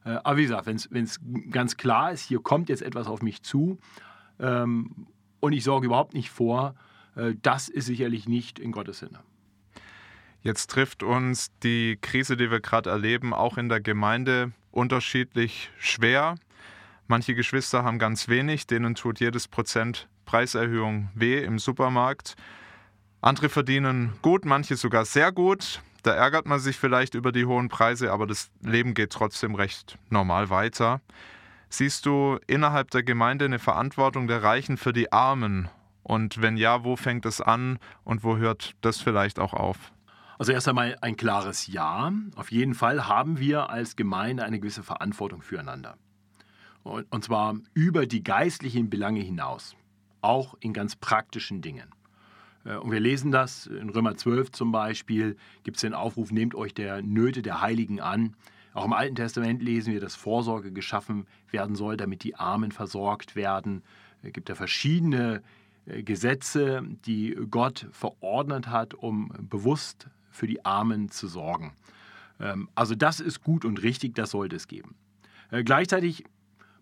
Äh, 0.03 0.17
aber 0.23 0.37
wie 0.37 0.43
gesagt, 0.43 0.65
wenn 0.65 1.03
es 1.03 1.19
ganz 1.51 1.77
klar 1.77 2.11
ist, 2.11 2.21
hier 2.21 2.39
kommt 2.39 2.69
jetzt 2.69 2.81
etwas 2.81 3.07
auf 3.07 3.21
mich 3.21 3.43
zu 3.43 3.77
ähm, 4.39 5.07
und 5.39 5.53
ich 5.53 5.63
sorge 5.63 5.85
überhaupt 5.85 6.13
nicht 6.13 6.29
vor, 6.29 6.75
das 7.15 7.69
ist 7.69 7.85
sicherlich 7.85 8.27
nicht 8.27 8.59
in 8.59 8.71
Gottes 8.71 8.99
Sinne. 8.99 9.19
Jetzt 10.41 10.69
trifft 10.69 11.03
uns 11.03 11.51
die 11.63 11.97
Krise, 12.01 12.37
die 12.37 12.49
wir 12.49 12.61
gerade 12.61 12.89
erleben, 12.89 13.33
auch 13.33 13.57
in 13.57 13.67
der 13.67 13.81
Gemeinde 13.81 14.53
unterschiedlich 14.71 15.69
schwer. 15.77 16.35
Manche 17.07 17.35
Geschwister 17.35 17.83
haben 17.83 17.99
ganz 17.99 18.29
wenig, 18.29 18.67
denen 18.67 18.95
tut 18.95 19.19
jedes 19.19 19.47
Prozent 19.47 20.07
Preiserhöhung 20.25 21.09
weh 21.13 21.43
im 21.43 21.59
Supermarkt. 21.59 22.35
Andere 23.19 23.49
verdienen 23.49 24.13
gut, 24.21 24.45
manche 24.45 24.77
sogar 24.77 25.03
sehr 25.03 25.31
gut. 25.31 25.81
Da 26.03 26.13
ärgert 26.13 26.45
man 26.45 26.59
sich 26.59 26.77
vielleicht 26.77 27.15
über 27.15 27.33
die 27.33 27.45
hohen 27.45 27.67
Preise, 27.67 28.11
aber 28.13 28.25
das 28.25 28.49
Leben 28.61 28.93
geht 28.93 29.11
trotzdem 29.11 29.55
recht 29.55 29.97
normal 30.09 30.49
weiter. 30.49 31.01
Siehst 31.67 32.05
du 32.05 32.39
innerhalb 32.47 32.91
der 32.91 33.03
Gemeinde 33.03 33.45
eine 33.45 33.59
Verantwortung 33.59 34.27
der 34.27 34.41
Reichen 34.41 34.77
für 34.77 34.93
die 34.93 35.11
Armen? 35.11 35.67
Und 36.03 36.41
wenn 36.41 36.57
ja, 36.57 36.83
wo 36.83 36.95
fängt 36.95 37.25
es 37.25 37.41
an 37.41 37.79
und 38.03 38.23
wo 38.23 38.37
hört 38.37 38.75
das 38.81 38.99
vielleicht 38.99 39.39
auch 39.39 39.53
auf? 39.53 39.91
Also 40.39 40.53
erst 40.53 40.69
einmal 40.69 40.97
ein 41.01 41.17
klares 41.17 41.67
Ja. 41.67 42.13
Auf 42.35 42.51
jeden 42.51 42.73
Fall 42.73 43.07
haben 43.07 43.39
wir 43.39 43.69
als 43.69 43.97
Gemeinde 43.97 44.43
eine 44.43 44.59
gewisse 44.59 44.83
Verantwortung 44.83 45.41
füreinander. 45.41 45.97
Und 46.83 47.23
zwar 47.23 47.55
über 47.73 48.05
die 48.05 48.23
geistlichen 48.23 48.89
Belange 48.89 49.19
hinaus, 49.19 49.75
auch 50.21 50.55
in 50.61 50.71
ganz 50.71 50.95
praktischen 50.95 51.61
Dingen. 51.61 51.89
Äh, 52.63 52.77
und 52.77 52.91
wir 52.91 53.01
lesen 53.01 53.31
das 53.31 53.67
in 53.67 53.89
Römer 53.89 54.15
12 54.15 54.51
zum 54.51 54.71
Beispiel, 54.71 55.35
gibt 55.63 55.77
es 55.77 55.81
den 55.81 55.93
Aufruf, 55.93 56.31
nehmt 56.31 56.55
euch 56.55 56.73
der 56.73 57.01
Nöte 57.01 57.41
der 57.41 57.61
Heiligen 57.61 57.99
an. 57.99 58.35
Auch 58.73 58.85
im 58.85 58.93
Alten 58.93 59.15
Testament 59.15 59.61
lesen 59.61 59.91
wir, 59.91 59.99
dass 59.99 60.15
Vorsorge 60.15 60.71
geschaffen 60.71 61.27
werden 61.51 61.75
soll, 61.75 61.97
damit 61.97 62.23
die 62.23 62.35
Armen 62.35 62.71
versorgt 62.71 63.35
werden. 63.35 63.83
Es 64.21 64.31
gibt 64.31 64.47
ja 64.47 64.55
verschiedene 64.55 65.35
äh, 65.35 65.41
Gesetze, 66.03 66.83
die 67.05 67.35
Gott 67.49 67.87
verordnet 67.91 68.67
hat, 68.67 68.93
um 68.93 69.31
bewusst 69.49 70.07
für 70.31 70.47
die 70.47 70.63
Armen 70.65 71.09
zu 71.09 71.27
sorgen. 71.27 71.73
Ähm, 72.39 72.69
also 72.75 72.95
das 72.95 73.19
ist 73.19 73.43
gut 73.43 73.65
und 73.65 73.81
richtig, 73.81 74.15
das 74.15 74.31
sollte 74.31 74.55
es 74.55 74.67
geben. 74.67 74.95
Äh, 75.51 75.63
gleichzeitig 75.63 76.23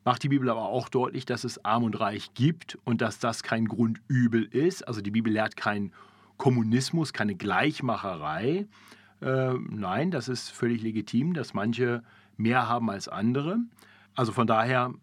macht 0.06 0.24
die 0.24 0.30
Bibel 0.30 0.50
aber 0.50 0.64
auch 0.64 0.90
deutlich, 0.90 1.26
dass 1.26 1.44
es 1.44 1.64
Arm 1.66 1.84
und 1.84 2.00
Reich 2.00 2.34
gibt 2.34 2.78
und 2.86 3.02
dass 3.02 3.20
das 3.20 3.44
kein 3.44 3.66
Grundübel 3.66 4.44
ist. 4.44 4.88
Also 4.88 5.02
die 5.02 5.12
Bibel 5.12 5.34
lehrt 5.34 5.58
keinen 5.58 5.92
Kommunismus, 6.38 7.14
keine 7.14 7.36
Gleichmacherei. 7.36 8.68
Äh, 9.22 9.54
nein, 9.54 10.12
das 10.12 10.30
ist 10.30 10.50
völlig 10.50 10.82
legitim, 10.82 11.34
dass 11.34 11.54
manche 11.54 12.04
mehr 12.38 12.70
haben 12.70 12.90
als 12.90 13.08
andere. 13.08 13.58
Also 14.16 14.32
von 14.32 14.48
daher, 14.48 14.94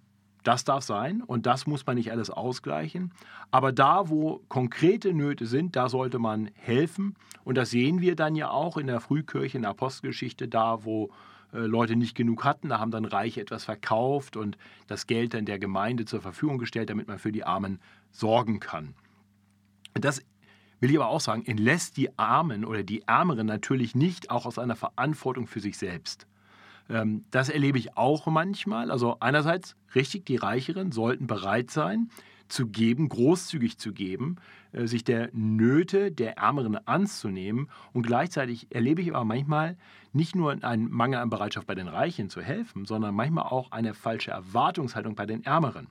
das 0.44 0.64
darf 0.64 0.84
sein 0.84 1.22
und 1.22 1.46
das 1.46 1.66
muss 1.66 1.84
man 1.86 1.96
nicht 1.96 2.12
alles 2.12 2.30
ausgleichen. 2.30 3.12
Aber 3.50 3.72
da, 3.72 4.08
wo 4.08 4.42
konkrete 4.48 5.12
Nöte 5.12 5.46
sind, 5.46 5.74
da 5.76 5.88
sollte 5.88 6.18
man 6.18 6.50
helfen. 6.54 7.16
Und 7.44 7.56
das 7.56 7.70
sehen 7.70 8.00
wir 8.00 8.14
dann 8.14 8.36
ja 8.36 8.50
auch 8.50 8.76
in 8.76 8.86
der 8.86 9.00
Frühkirche, 9.00 9.58
in 9.58 9.62
der 9.62 9.70
Apostelgeschichte, 9.70 10.48
da, 10.48 10.84
wo 10.84 11.10
äh, 11.52 11.58
Leute 11.58 11.96
nicht 11.96 12.14
genug 12.14 12.44
hatten. 12.44 12.68
Da 12.68 12.78
haben 12.78 12.90
dann 12.90 13.04
Reiche 13.04 13.40
etwas 13.40 13.64
verkauft 13.64 14.36
und 14.36 14.58
das 14.86 15.06
Geld 15.06 15.34
dann 15.34 15.46
der 15.46 15.58
Gemeinde 15.58 16.04
zur 16.04 16.20
Verfügung 16.20 16.58
gestellt, 16.58 16.90
damit 16.90 17.08
man 17.08 17.18
für 17.18 17.32
die 17.32 17.44
Armen 17.44 17.80
sorgen 18.10 18.60
kann. 18.60 18.94
Das 19.94 20.22
will 20.80 20.90
ich 20.90 20.96
aber 20.96 21.08
auch 21.08 21.20
sagen, 21.20 21.46
entlässt 21.46 21.96
die 21.96 22.18
Armen 22.18 22.64
oder 22.64 22.82
die 22.82 23.02
Ärmeren 23.06 23.46
natürlich 23.46 23.94
nicht 23.94 24.30
auch 24.30 24.44
aus 24.46 24.58
einer 24.58 24.76
Verantwortung 24.76 25.46
für 25.46 25.60
sich 25.60 25.78
selbst. 25.78 26.26
Ähm, 26.88 27.24
das 27.30 27.48
erlebe 27.48 27.78
ich 27.78 27.96
auch 27.96 28.26
manchmal. 28.26 28.90
Also 28.90 29.16
einerseits 29.20 29.76
richtig, 29.94 30.26
die 30.26 30.36
Reicheren 30.36 30.92
sollten 30.92 31.26
bereit 31.26 31.70
sein, 31.70 32.10
zu 32.48 32.66
geben, 32.66 33.08
großzügig 33.08 33.78
zu 33.78 33.92
geben, 33.92 34.36
äh, 34.72 34.86
sich 34.86 35.04
der 35.04 35.30
Nöte 35.32 36.12
der 36.12 36.38
Ärmeren 36.38 36.76
anzunehmen. 36.86 37.68
Und 37.92 38.06
gleichzeitig 38.06 38.68
erlebe 38.70 39.02
ich 39.02 39.14
aber 39.14 39.24
manchmal 39.24 39.76
nicht 40.12 40.36
nur 40.36 40.52
einen 40.62 40.90
Mangel 40.90 41.18
an 41.20 41.30
Bereitschaft 41.30 41.66
bei 41.66 41.74
den 41.74 41.88
Reichen 41.88 42.28
zu 42.28 42.40
helfen, 42.40 42.84
sondern 42.84 43.14
manchmal 43.14 43.44
auch 43.44 43.72
eine 43.72 43.94
falsche 43.94 44.30
Erwartungshaltung 44.30 45.14
bei 45.14 45.26
den 45.26 45.44
Ärmeren. 45.44 45.88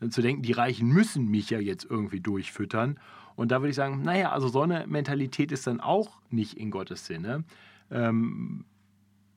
Äh, 0.00 0.08
zu 0.08 0.22
denken, 0.22 0.42
die 0.42 0.52
Reichen 0.52 0.88
müssen 0.88 1.28
mich 1.28 1.50
ja 1.50 1.58
jetzt 1.58 1.86
irgendwie 1.88 2.20
durchfüttern. 2.20 2.98
Und 3.36 3.50
da 3.52 3.60
würde 3.60 3.70
ich 3.70 3.76
sagen, 3.76 4.02
naja, 4.02 4.32
also 4.32 4.48
so 4.48 4.62
eine 4.62 4.86
Mentalität 4.86 5.52
ist 5.52 5.66
dann 5.66 5.80
auch 5.80 6.20
nicht 6.30 6.56
in 6.56 6.70
Gottes 6.70 7.06
Sinne. 7.06 7.44
Ähm, 7.90 8.64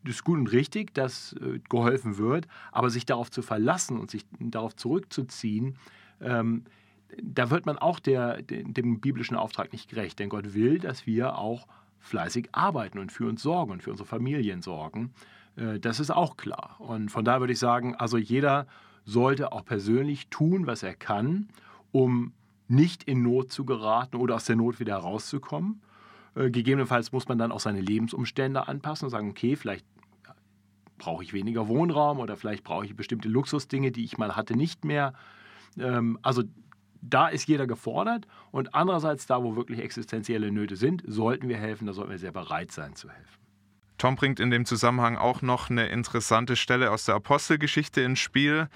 das 0.04 0.16
ist 0.16 0.24
gut 0.24 0.38
und 0.38 0.52
richtig, 0.52 0.94
dass 0.94 1.34
äh, 1.34 1.60
geholfen 1.70 2.18
wird, 2.18 2.48
aber 2.72 2.90
sich 2.90 3.06
darauf 3.06 3.32
zu 3.32 3.42
verlassen 3.42 4.00
und 4.00 4.12
sich 4.12 4.26
darauf 4.40 4.76
zurückzuziehen, 4.76 5.78
ähm, 6.22 6.64
da 7.22 7.50
wird 7.50 7.66
man 7.66 7.78
auch 7.78 8.00
der, 8.00 8.42
dem 8.42 9.00
biblischen 9.00 9.38
Auftrag 9.38 9.72
nicht 9.72 9.90
gerecht. 9.90 10.20
Denn 10.20 10.30
Gott 10.30 10.54
will, 10.54 10.80
dass 10.80 11.06
wir 11.06 11.38
auch 11.38 11.68
fleißig 12.00 12.50
arbeiten 12.52 13.00
und 13.00 13.12
für 13.12 13.28
uns 13.28 13.42
sorgen 13.42 13.72
und 13.72 13.84
für 13.84 13.92
unsere 13.92 14.08
Familien 14.08 14.62
sorgen. 14.62 15.14
Äh, 15.56 15.80
das 15.80 16.00
ist 16.00 16.12
auch 16.12 16.38
klar. 16.38 16.76
Und 16.80 17.10
von 17.10 17.26
daher 17.26 17.40
würde 17.40 17.54
ich 17.54 17.60
sagen, 17.60 17.96
also 17.96 18.18
jeder 18.18 18.68
sollte 19.06 19.52
auch 19.52 19.66
persönlich 19.66 20.30
tun, 20.30 20.66
was 20.68 20.84
er 20.84 20.96
kann, 20.96 21.50
um 21.92 22.34
nicht 22.68 23.04
in 23.04 23.22
Not 23.22 23.52
zu 23.52 23.66
geraten 23.66 24.16
oder 24.16 24.36
aus 24.36 24.46
der 24.46 24.56
Not 24.56 24.80
wieder 24.80 24.94
herauszukommen. 24.94 25.82
Äh, 26.36 26.50
gegebenenfalls 26.50 27.12
muss 27.12 27.28
man 27.28 27.38
dann 27.38 27.52
auch 27.52 27.60
seine 27.60 27.82
Lebensumstände 27.82 28.68
anpassen 28.68 29.06
und 29.06 29.12
sagen, 29.12 29.30
okay, 29.30 29.56
vielleicht 29.56 29.86
brauche 31.04 31.24
ich 31.24 31.34
weniger 31.34 31.68
Wohnraum 31.68 32.20
oder 32.20 32.38
vielleicht 32.38 32.64
brauche 32.64 32.86
ich 32.86 32.96
bestimmte 32.96 33.28
Luxusdinge, 33.28 33.92
die 33.92 34.06
ich 34.06 34.18
mal 34.18 34.38
hatte, 34.38 34.56
nicht 34.56 34.86
mehr. 34.86 35.14
Ähm, 35.78 36.18
also 36.22 36.44
da 37.02 37.28
ist 37.28 37.46
jeder 37.48 37.68
gefordert 37.68 38.26
und 38.52 38.74
andererseits 38.74 39.26
da, 39.26 39.44
wo 39.44 39.58
wirklich 39.58 39.80
existenzielle 39.80 40.50
Nöte 40.50 40.78
sind, 40.78 41.04
sollten 41.06 41.50
wir 41.50 41.58
helfen, 41.58 41.88
da 41.88 41.94
sollten 41.94 42.12
wir 42.12 42.20
sehr 42.20 42.32
bereit 42.32 42.72
sein 42.72 42.96
zu 42.96 43.10
helfen. 43.10 43.38
Tom 43.98 44.16
bringt 44.16 44.40
in 44.40 44.50
dem 44.50 44.66
Zusammenhang 44.66 45.18
auch 45.18 45.42
noch 45.42 45.70
eine 45.70 45.88
interessante 45.88 46.56
Stelle 46.56 46.90
aus 46.90 47.04
der 47.04 47.16
Apostelgeschichte 47.16 48.02
ins 48.02 48.20
Spiel. 48.20 48.70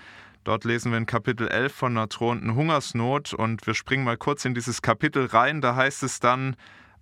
Dort 0.44 0.66
lesen 0.66 0.92
wir 0.92 0.98
in 0.98 1.06
Kapitel 1.06 1.48
11 1.48 1.74
von 1.74 1.98
einer 1.98 2.08
drohenden 2.08 2.56
Hungersnot 2.56 3.34
und 3.34 3.66
wir 3.66 3.74
springen 3.74 4.04
mal 4.04 4.18
kurz 4.18 4.44
in 4.44 4.54
dieses 4.54 4.82
Kapitel 4.82 5.26
rein. 5.28 5.62
Da 5.62 5.76
heißt 5.76 6.04
es 6.04 6.20
dann 6.20 6.58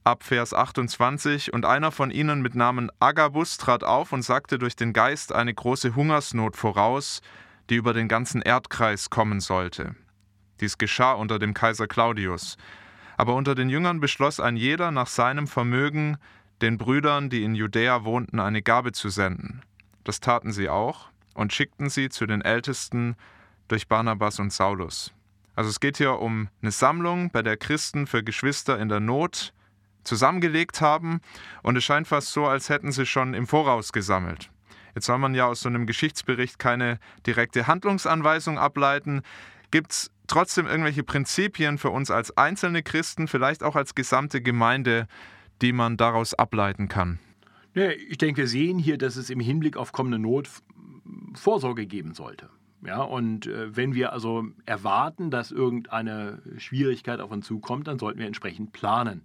ab 0.05 0.23
Vers 0.23 0.53
28, 0.53 1.51
und 1.51 1.65
einer 1.65 1.91
von 1.91 2.11
ihnen 2.11 2.41
mit 2.41 2.55
Namen 2.55 2.91
Agabus 2.99 3.57
trat 3.57 3.83
auf 3.83 4.13
und 4.13 4.21
sagte 4.21 4.59
durch 4.59 4.75
den 4.75 4.93
Geist 4.93 5.33
eine 5.33 5.53
große 5.53 5.95
Hungersnot 5.95 6.55
voraus, 6.55 7.21
die 7.69 7.75
über 7.75 7.93
den 7.93 8.07
ganzen 8.07 8.41
Erdkreis 8.41 9.09
kommen 9.09 9.39
sollte. 9.39 9.95
Dies 10.61 10.77
geschah 10.77 11.13
unter 11.13 11.39
dem 11.39 11.53
Kaiser 11.53 11.87
Claudius. 11.87 12.57
Aber 13.17 13.33
unter 13.33 13.55
den 13.55 13.69
Jüngern 13.69 13.99
beschloss 13.99 14.39
ein 14.39 14.57
jeder 14.57 14.91
nach 14.91 15.07
seinem 15.07 15.47
Vermögen, 15.47 16.17
den 16.61 16.77
Brüdern, 16.77 17.29
die 17.29 17.43
in 17.43 17.55
Judäa 17.55 18.03
wohnten, 18.03 18.39
eine 18.39 18.61
Gabe 18.61 18.91
zu 18.91 19.09
senden. 19.09 19.63
Das 20.03 20.19
taten 20.19 20.51
sie 20.51 20.69
auch 20.69 21.09
und 21.33 21.51
schickten 21.51 21.89
sie 21.89 22.09
zu 22.09 22.27
den 22.27 22.41
Ältesten 22.41 23.15
durch 23.67 23.87
Barnabas 23.87 24.39
und 24.39 24.53
Saulus. 24.53 25.11
Also 25.55 25.69
es 25.69 25.79
geht 25.79 25.97
hier 25.97 26.19
um 26.19 26.49
eine 26.61 26.71
Sammlung, 26.71 27.31
bei 27.31 27.41
der 27.41 27.57
Christen 27.57 28.05
für 28.05 28.23
Geschwister 28.23 28.77
in 28.77 28.89
der 28.89 28.99
Not 28.99 29.53
zusammengelegt 30.05 30.81
haben 30.81 31.19
und 31.63 31.75
es 31.75 31.83
scheint 31.83 32.07
fast 32.07 32.31
so, 32.31 32.45
als 32.45 32.69
hätten 32.69 32.91
sie 32.91 33.05
schon 33.05 33.33
im 33.33 33.47
Voraus 33.47 33.91
gesammelt. 33.91 34.49
Jetzt 34.95 35.07
soll 35.07 35.17
man 35.17 35.35
ja 35.35 35.45
aus 35.47 35.59
so 35.59 35.69
einem 35.69 35.85
Geschichtsbericht 35.85 36.57
keine 36.57 36.99
direkte 37.27 37.67
Handlungsanweisung 37.67 38.57
ableiten. 38.57 39.23
Gibt 39.69 39.91
es 39.91 40.11
trotzdem 40.27 40.67
irgendwelche 40.67 41.03
Prinzipien 41.03 41.77
für 41.77 41.89
uns 41.89 42.09
als 42.09 42.35
einzelne 42.37 42.81
Christen, 42.81 43.27
vielleicht 43.27 43.61
auch 43.61 43.75
als 43.75 43.93
gesamte 43.93 44.41
Gemeinde, 44.41 45.07
die 45.61 45.73
man 45.73 45.97
daraus 45.97 46.33
ableiten 46.33 46.87
kann? 46.87 47.19
Ja, 47.73 47.89
ich 47.89 48.17
denke, 48.17 48.41
wir 48.41 48.47
sehen 48.47 48.79
hier, 48.79 48.97
dass 48.97 49.17
es 49.17 49.29
im 49.29 49.41
Hinblick 49.41 49.75
auf 49.75 49.91
kommende 49.91 50.17
Not 50.17 50.49
Vorsorge 51.33 51.85
geben 51.85 52.13
sollte. 52.13 52.49
Ja, 52.85 53.01
und 53.01 53.47
äh, 53.47 53.75
wenn 53.75 53.95
wir 53.95 54.13
also 54.13 54.45
erwarten, 54.65 55.31
dass 55.31 55.51
irgendeine 55.51 56.41
Schwierigkeit 56.57 57.19
auf 57.19 57.31
uns 57.31 57.45
zukommt, 57.45 57.87
dann 57.87 57.99
sollten 57.99 58.19
wir 58.19 58.27
entsprechend 58.27 58.73
planen. 58.73 59.23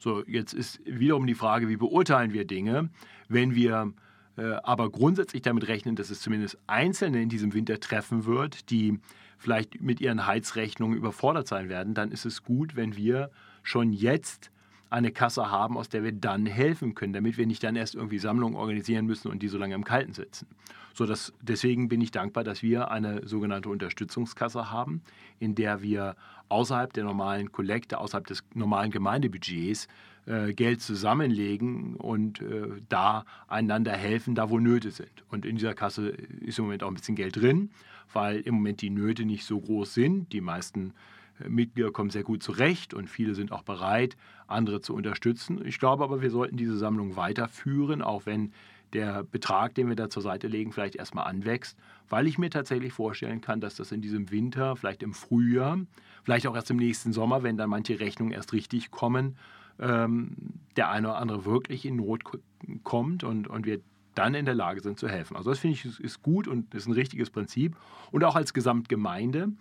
So, 0.00 0.24
jetzt 0.26 0.54
ist 0.54 0.80
wiederum 0.86 1.26
die 1.26 1.34
Frage, 1.34 1.68
wie 1.68 1.76
beurteilen 1.76 2.32
wir 2.32 2.46
Dinge, 2.46 2.88
wenn 3.28 3.54
wir 3.54 3.92
äh, 4.38 4.52
aber 4.62 4.90
grundsätzlich 4.90 5.42
damit 5.42 5.68
rechnen, 5.68 5.94
dass 5.94 6.08
es 6.08 6.22
zumindest 6.22 6.56
Einzelne 6.66 7.20
in 7.20 7.28
diesem 7.28 7.52
Winter 7.52 7.78
treffen 7.78 8.24
wird, 8.24 8.70
die 8.70 8.98
vielleicht 9.36 9.82
mit 9.82 10.00
ihren 10.00 10.26
Heizrechnungen 10.26 10.96
überfordert 10.96 11.46
sein 11.46 11.68
werden, 11.68 11.92
dann 11.92 12.12
ist 12.12 12.24
es 12.24 12.42
gut, 12.42 12.76
wenn 12.76 12.96
wir 12.96 13.30
schon 13.62 13.92
jetzt 13.92 14.50
eine 14.88 15.12
Kasse 15.12 15.50
haben, 15.50 15.76
aus 15.76 15.90
der 15.90 16.02
wir 16.02 16.12
dann 16.12 16.46
helfen 16.46 16.94
können, 16.94 17.12
damit 17.12 17.36
wir 17.36 17.46
nicht 17.46 17.62
dann 17.62 17.76
erst 17.76 17.94
irgendwie 17.94 18.18
Sammlungen 18.18 18.56
organisieren 18.56 19.04
müssen 19.04 19.30
und 19.30 19.42
die 19.42 19.48
so 19.48 19.58
lange 19.58 19.74
im 19.74 19.84
Kalten 19.84 20.14
sitzen. 20.14 20.46
So 20.94 21.06
dass, 21.06 21.32
deswegen 21.40 21.88
bin 21.88 22.00
ich 22.00 22.10
dankbar, 22.10 22.44
dass 22.44 22.62
wir 22.62 22.90
eine 22.90 23.26
sogenannte 23.26 23.68
Unterstützungskasse 23.68 24.70
haben, 24.70 25.02
in 25.38 25.54
der 25.54 25.82
wir 25.82 26.16
außerhalb 26.48 26.92
der 26.92 27.04
normalen 27.04 27.52
Kollekte, 27.52 27.98
außerhalb 27.98 28.26
des 28.26 28.44
normalen 28.54 28.90
Gemeindebudgets 28.90 29.88
äh, 30.26 30.52
Geld 30.52 30.82
zusammenlegen 30.82 31.96
und 31.96 32.42
äh, 32.42 32.68
da 32.88 33.24
einander 33.48 33.92
helfen, 33.92 34.34
da 34.34 34.50
wo 34.50 34.58
Nöte 34.58 34.90
sind. 34.90 35.24
Und 35.28 35.46
in 35.46 35.56
dieser 35.56 35.74
Kasse 35.74 36.08
ist 36.08 36.58
im 36.58 36.66
Moment 36.66 36.82
auch 36.82 36.88
ein 36.88 36.94
bisschen 36.94 37.16
Geld 37.16 37.36
drin, 37.36 37.70
weil 38.12 38.40
im 38.40 38.56
Moment 38.56 38.82
die 38.82 38.90
Nöte 38.90 39.24
nicht 39.24 39.44
so 39.44 39.60
groß 39.60 39.94
sind. 39.94 40.32
Die 40.32 40.40
meisten 40.40 40.92
äh, 41.40 41.48
Mitglieder 41.48 41.90
kommen 41.90 42.10
sehr 42.10 42.22
gut 42.22 42.42
zurecht 42.42 42.94
und 42.94 43.08
viele 43.08 43.34
sind 43.34 43.50
auch 43.50 43.62
bereit, 43.62 44.16
andere 44.46 44.80
zu 44.80 44.94
unterstützen. 44.94 45.64
Ich 45.64 45.78
glaube 45.78 46.04
aber, 46.04 46.20
wir 46.20 46.30
sollten 46.30 46.56
diese 46.56 46.76
Sammlung 46.76 47.16
weiterführen, 47.16 48.02
auch 48.02 48.26
wenn 48.26 48.52
der 48.92 49.24
Betrag, 49.24 49.74
den 49.74 49.88
wir 49.88 49.96
da 49.96 50.10
zur 50.10 50.22
Seite 50.22 50.48
legen, 50.48 50.72
vielleicht 50.72 50.96
erstmal 50.96 51.26
anwächst, 51.26 51.78
weil 52.08 52.26
ich 52.26 52.38
mir 52.38 52.50
tatsächlich 52.50 52.92
vorstellen 52.92 53.40
kann, 53.40 53.60
dass 53.60 53.76
das 53.76 53.92
in 53.92 54.00
diesem 54.00 54.30
Winter, 54.30 54.76
vielleicht 54.76 55.02
im 55.02 55.14
Frühjahr, 55.14 55.78
vielleicht 56.24 56.46
auch 56.46 56.54
erst 56.54 56.70
im 56.70 56.76
nächsten 56.76 57.12
Sommer, 57.12 57.42
wenn 57.42 57.56
dann 57.56 57.70
manche 57.70 58.00
Rechnungen 58.00 58.32
erst 58.32 58.52
richtig 58.52 58.90
kommen, 58.90 59.36
ähm, 59.78 60.36
der 60.76 60.90
eine 60.90 61.08
oder 61.08 61.18
andere 61.18 61.44
wirklich 61.44 61.86
in 61.86 61.96
Not 61.96 62.22
kommt 62.82 63.24
und, 63.24 63.48
und 63.48 63.66
wir 63.66 63.80
dann 64.14 64.34
in 64.34 64.44
der 64.44 64.54
Lage 64.54 64.80
sind 64.80 64.98
zu 64.98 65.08
helfen. 65.08 65.36
Also 65.36 65.50
das 65.50 65.60
finde 65.60 65.74
ich 65.74 66.00
ist 66.00 66.22
gut 66.22 66.48
und 66.48 66.74
ist 66.74 66.86
ein 66.86 66.92
richtiges 66.92 67.30
Prinzip. 67.30 67.76
Und 68.10 68.24
auch 68.24 68.36
als 68.36 68.52
Gesamtgemeinde 68.52 69.52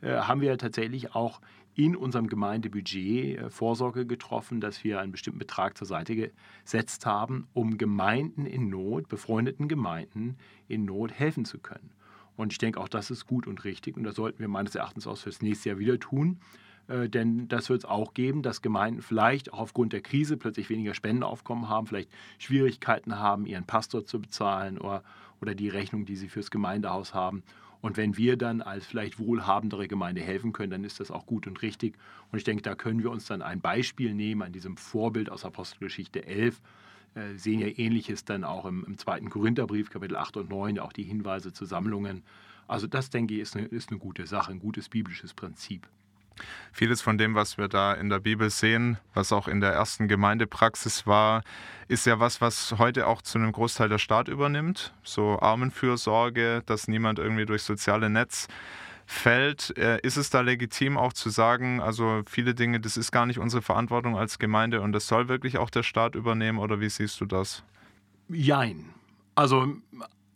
äh, 0.00 0.16
haben 0.16 0.40
wir 0.40 0.56
tatsächlich 0.58 1.14
auch 1.14 1.40
in 1.78 1.94
unserem 1.94 2.26
Gemeindebudget 2.26 3.38
äh, 3.38 3.50
Vorsorge 3.50 4.04
getroffen, 4.04 4.60
dass 4.60 4.82
wir 4.82 5.00
einen 5.00 5.12
bestimmten 5.12 5.38
Betrag 5.38 5.78
zur 5.78 5.86
Seite 5.86 6.32
gesetzt 6.64 7.06
haben, 7.06 7.46
um 7.54 7.78
Gemeinden 7.78 8.46
in 8.46 8.68
Not, 8.68 9.08
befreundeten 9.08 9.68
Gemeinden 9.68 10.36
in 10.66 10.84
Not 10.84 11.12
helfen 11.12 11.44
zu 11.44 11.58
können. 11.58 11.92
Und 12.36 12.52
ich 12.52 12.58
denke, 12.58 12.80
auch 12.80 12.88
das 12.88 13.12
ist 13.12 13.26
gut 13.26 13.46
und 13.46 13.64
richtig 13.64 13.96
und 13.96 14.02
das 14.02 14.16
sollten 14.16 14.40
wir 14.40 14.48
meines 14.48 14.74
Erachtens 14.74 15.06
auch 15.06 15.16
fürs 15.16 15.40
nächste 15.40 15.68
Jahr 15.68 15.78
wieder 15.78 16.00
tun. 16.00 16.40
Äh, 16.88 17.08
denn 17.08 17.46
das 17.46 17.70
wird 17.70 17.84
es 17.84 17.88
auch 17.88 18.12
geben, 18.12 18.42
dass 18.42 18.60
Gemeinden 18.60 19.00
vielleicht 19.00 19.52
auch 19.52 19.60
aufgrund 19.60 19.92
der 19.92 20.00
Krise 20.00 20.36
plötzlich 20.36 20.70
weniger 20.70 20.94
Spendenaufkommen 20.94 21.68
haben, 21.68 21.86
vielleicht 21.86 22.10
Schwierigkeiten 22.38 23.20
haben, 23.20 23.46
ihren 23.46 23.66
Pastor 23.66 24.04
zu 24.04 24.20
bezahlen 24.20 24.78
oder, 24.78 25.04
oder 25.40 25.54
die 25.54 25.68
Rechnung, 25.68 26.06
die 26.06 26.16
sie 26.16 26.28
fürs 26.28 26.50
Gemeindehaus 26.50 27.14
haben. 27.14 27.44
Und 27.80 27.96
wenn 27.96 28.16
wir 28.16 28.36
dann 28.36 28.60
als 28.60 28.86
vielleicht 28.86 29.18
wohlhabendere 29.18 29.86
Gemeinde 29.86 30.20
helfen 30.20 30.52
können, 30.52 30.70
dann 30.70 30.84
ist 30.84 31.00
das 31.00 31.10
auch 31.10 31.26
gut 31.26 31.46
und 31.46 31.62
richtig. 31.62 31.96
Und 32.32 32.38
ich 32.38 32.44
denke, 32.44 32.62
da 32.62 32.74
können 32.74 33.02
wir 33.02 33.10
uns 33.10 33.26
dann 33.26 33.42
ein 33.42 33.60
Beispiel 33.60 34.14
nehmen 34.14 34.42
an 34.42 34.52
diesem 34.52 34.76
Vorbild 34.76 35.30
aus 35.30 35.44
Apostelgeschichte 35.44 36.26
11. 36.26 36.60
Äh, 37.14 37.36
sehen 37.36 37.60
ja 37.60 37.68
ähnliches 37.68 38.24
dann 38.24 38.44
auch 38.44 38.64
im, 38.64 38.84
im 38.84 38.98
zweiten 38.98 39.30
Korintherbrief, 39.30 39.90
Kapitel 39.90 40.16
8 40.16 40.38
und 40.38 40.50
9, 40.50 40.78
auch 40.78 40.92
die 40.92 41.04
Hinweise 41.04 41.52
zu 41.52 41.64
Sammlungen. 41.64 42.22
Also 42.66 42.86
das, 42.86 43.10
denke 43.10 43.34
ich, 43.34 43.40
ist 43.40 43.56
eine, 43.56 43.66
ist 43.66 43.90
eine 43.90 43.98
gute 43.98 44.26
Sache, 44.26 44.50
ein 44.50 44.58
gutes 44.58 44.88
biblisches 44.88 45.32
Prinzip. 45.32 45.88
Vieles 46.72 47.02
von 47.02 47.18
dem, 47.18 47.34
was 47.34 47.58
wir 47.58 47.68
da 47.68 47.92
in 47.92 48.08
der 48.08 48.20
Bibel 48.20 48.50
sehen, 48.50 48.98
was 49.14 49.32
auch 49.32 49.48
in 49.48 49.60
der 49.60 49.72
ersten 49.72 50.08
Gemeindepraxis 50.08 51.06
war, 51.06 51.42
ist 51.88 52.06
ja 52.06 52.20
was, 52.20 52.40
was 52.40 52.74
heute 52.78 53.06
auch 53.06 53.22
zu 53.22 53.38
einem 53.38 53.52
Großteil 53.52 53.88
der 53.88 53.98
Staat 53.98 54.28
übernimmt. 54.28 54.94
So 55.02 55.40
Armenfürsorge, 55.40 56.62
dass 56.66 56.88
niemand 56.88 57.18
irgendwie 57.18 57.46
durch 57.46 57.62
soziale 57.62 58.10
Netz 58.10 58.48
fällt. 59.06 59.76
Äh, 59.78 59.98
ist 60.02 60.18
es 60.18 60.28
da 60.28 60.42
legitim 60.42 60.98
auch 60.98 61.14
zu 61.14 61.30
sagen, 61.30 61.80
also 61.80 62.22
viele 62.26 62.54
Dinge, 62.54 62.78
das 62.78 62.98
ist 62.98 63.10
gar 63.10 63.24
nicht 63.24 63.38
unsere 63.38 63.62
Verantwortung 63.62 64.18
als 64.18 64.38
Gemeinde 64.38 64.82
und 64.82 64.92
das 64.92 65.06
soll 65.06 65.28
wirklich 65.28 65.56
auch 65.56 65.70
der 65.70 65.82
Staat 65.82 66.14
übernehmen 66.14 66.58
oder 66.58 66.78
wie 66.78 66.90
siehst 66.90 67.18
du 67.20 67.24
das? 67.24 67.64
Jein. 68.28 68.90
Also 69.34 69.76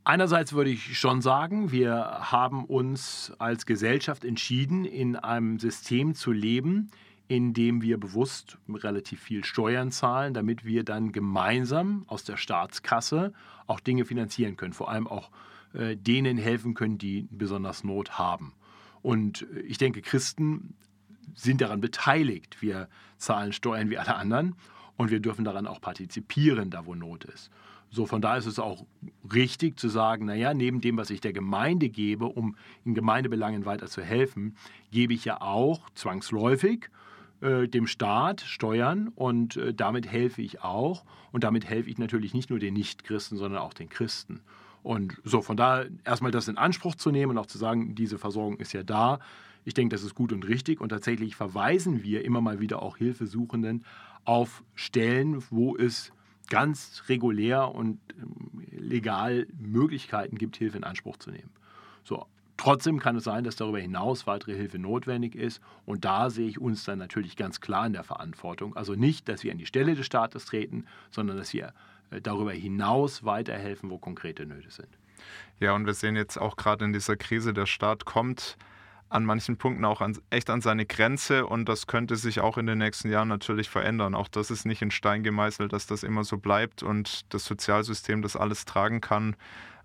Einerseits 0.04 0.52
würde 0.52 0.70
ich 0.70 0.98
schon 0.98 1.22
sagen, 1.22 1.70
wir 1.70 1.94
haben 2.32 2.64
uns 2.64 3.32
als 3.38 3.66
Gesellschaft 3.66 4.24
entschieden, 4.24 4.84
in 4.84 5.14
einem 5.14 5.60
System 5.60 6.16
zu 6.16 6.32
leben, 6.32 6.90
in 7.28 7.54
dem 7.54 7.82
wir 7.82 7.98
bewusst 7.98 8.58
relativ 8.68 9.22
viel 9.22 9.44
Steuern 9.44 9.92
zahlen, 9.92 10.34
damit 10.34 10.64
wir 10.64 10.82
dann 10.82 11.12
gemeinsam 11.12 12.04
aus 12.08 12.24
der 12.24 12.36
Staatskasse 12.36 13.32
auch 13.68 13.78
Dinge 13.78 14.04
finanzieren 14.04 14.56
können, 14.56 14.72
vor 14.72 14.90
allem 14.90 15.06
auch 15.06 15.30
äh, 15.72 15.96
denen 15.96 16.36
helfen 16.36 16.74
können, 16.74 16.98
die 16.98 17.28
besonders 17.30 17.84
Not 17.84 18.18
haben. 18.18 18.54
Und 19.02 19.46
ich 19.66 19.78
denke, 19.78 20.02
Christen 20.02 20.74
sind 21.34 21.60
daran 21.60 21.80
beteiligt. 21.80 22.60
Wir 22.60 22.88
zahlen 23.18 23.52
Steuern 23.52 23.88
wie 23.88 23.98
alle 23.98 24.16
anderen 24.16 24.56
und 24.96 25.10
wir 25.10 25.20
dürfen 25.20 25.44
daran 25.44 25.68
auch 25.68 25.80
partizipieren, 25.80 26.70
da 26.70 26.86
wo 26.86 26.94
Not 26.96 27.24
ist. 27.24 27.50
So, 27.94 28.06
von 28.06 28.22
daher 28.22 28.38
ist 28.38 28.46
es 28.46 28.58
auch 28.58 28.86
richtig 29.34 29.78
zu 29.78 29.90
sagen, 29.90 30.24
naja, 30.24 30.54
neben 30.54 30.80
dem, 30.80 30.96
was 30.96 31.10
ich 31.10 31.20
der 31.20 31.34
Gemeinde 31.34 31.90
gebe, 31.90 32.24
um 32.24 32.56
in 32.86 32.94
Gemeindebelangen 32.94 33.66
weiter 33.66 33.86
zu 33.86 34.00
helfen, 34.00 34.56
gebe 34.90 35.12
ich 35.12 35.26
ja 35.26 35.42
auch 35.42 35.90
zwangsläufig 35.90 36.88
äh, 37.42 37.68
dem 37.68 37.86
Staat 37.86 38.40
Steuern 38.40 39.08
und 39.08 39.58
äh, 39.58 39.74
damit 39.74 40.10
helfe 40.10 40.40
ich 40.40 40.62
auch. 40.62 41.04
Und 41.32 41.44
damit 41.44 41.68
helfe 41.68 41.90
ich 41.90 41.98
natürlich 41.98 42.32
nicht 42.32 42.48
nur 42.48 42.58
den 42.58 42.72
Nichtchristen, 42.72 43.36
sondern 43.36 43.60
auch 43.60 43.74
den 43.74 43.90
Christen. 43.90 44.40
Und 44.82 45.18
so, 45.22 45.42
von 45.42 45.58
daher 45.58 45.90
erstmal 46.04 46.32
das 46.32 46.48
in 46.48 46.56
Anspruch 46.56 46.94
zu 46.94 47.10
nehmen 47.10 47.32
und 47.32 47.38
auch 47.38 47.46
zu 47.46 47.58
sagen, 47.58 47.94
diese 47.94 48.16
Versorgung 48.16 48.56
ist 48.56 48.72
ja 48.72 48.82
da. 48.82 49.20
Ich 49.66 49.74
denke, 49.74 49.94
das 49.94 50.02
ist 50.02 50.14
gut 50.14 50.32
und 50.32 50.48
richtig. 50.48 50.80
Und 50.80 50.88
tatsächlich 50.88 51.36
verweisen 51.36 52.02
wir 52.02 52.24
immer 52.24 52.40
mal 52.40 52.58
wieder 52.58 52.80
auch 52.80 52.96
Hilfesuchenden 52.96 53.84
auf 54.24 54.64
Stellen, 54.74 55.42
wo 55.50 55.76
es 55.76 56.10
ganz 56.52 57.04
regulär 57.08 57.74
und 57.74 57.98
ähm, 58.18 58.62
legal 58.70 59.46
Möglichkeiten 59.58 60.36
gibt, 60.36 60.56
Hilfe 60.56 60.76
in 60.76 60.84
Anspruch 60.84 61.16
zu 61.16 61.30
nehmen. 61.30 61.50
So, 62.04 62.26
Trotzdem 62.58 63.00
kann 63.00 63.16
es 63.16 63.24
sein, 63.24 63.42
dass 63.42 63.56
darüber 63.56 63.80
hinaus 63.80 64.26
weitere 64.28 64.54
Hilfe 64.54 64.78
notwendig 64.78 65.34
ist. 65.34 65.60
Und 65.84 66.04
da 66.04 66.30
sehe 66.30 66.46
ich 66.46 66.60
uns 66.60 66.84
dann 66.84 66.98
natürlich 66.98 67.34
ganz 67.36 67.60
klar 67.60 67.86
in 67.86 67.94
der 67.94 68.04
Verantwortung. 68.04 68.76
Also 68.76 68.94
nicht, 68.94 69.28
dass 69.28 69.42
wir 69.42 69.50
an 69.50 69.58
die 69.58 69.66
Stelle 69.66 69.96
des 69.96 70.06
Staates 70.06 70.44
treten, 70.44 70.84
sondern 71.10 71.38
dass 71.38 71.52
wir 71.54 71.72
äh, 72.10 72.20
darüber 72.20 72.52
hinaus 72.52 73.24
weiterhelfen, 73.24 73.90
wo 73.90 73.98
konkrete 73.98 74.46
Nöte 74.46 74.70
sind. 74.70 74.90
Ja, 75.58 75.74
und 75.74 75.86
wir 75.86 75.94
sehen 75.94 76.14
jetzt 76.14 76.36
auch 76.36 76.54
gerade 76.56 76.84
in 76.84 76.92
dieser 76.92 77.16
Krise, 77.16 77.52
der 77.52 77.66
Staat 77.66 78.04
kommt 78.04 78.56
an 79.12 79.24
manchen 79.24 79.56
Punkten 79.56 79.84
auch 79.84 80.00
an, 80.00 80.18
echt 80.30 80.50
an 80.50 80.60
seine 80.60 80.86
Grenze 80.86 81.46
und 81.46 81.68
das 81.68 81.86
könnte 81.86 82.16
sich 82.16 82.40
auch 82.40 82.58
in 82.58 82.66
den 82.66 82.78
nächsten 82.78 83.10
Jahren 83.10 83.28
natürlich 83.28 83.68
verändern. 83.68 84.14
Auch 84.14 84.28
das 84.28 84.50
ist 84.50 84.64
nicht 84.64 84.82
in 84.82 84.90
Stein 84.90 85.22
gemeißelt, 85.22 85.72
dass 85.72 85.86
das 85.86 86.02
immer 86.02 86.24
so 86.24 86.38
bleibt 86.38 86.82
und 86.82 87.32
das 87.32 87.44
Sozialsystem 87.44 88.22
das 88.22 88.36
alles 88.36 88.64
tragen 88.64 89.00
kann. 89.00 89.36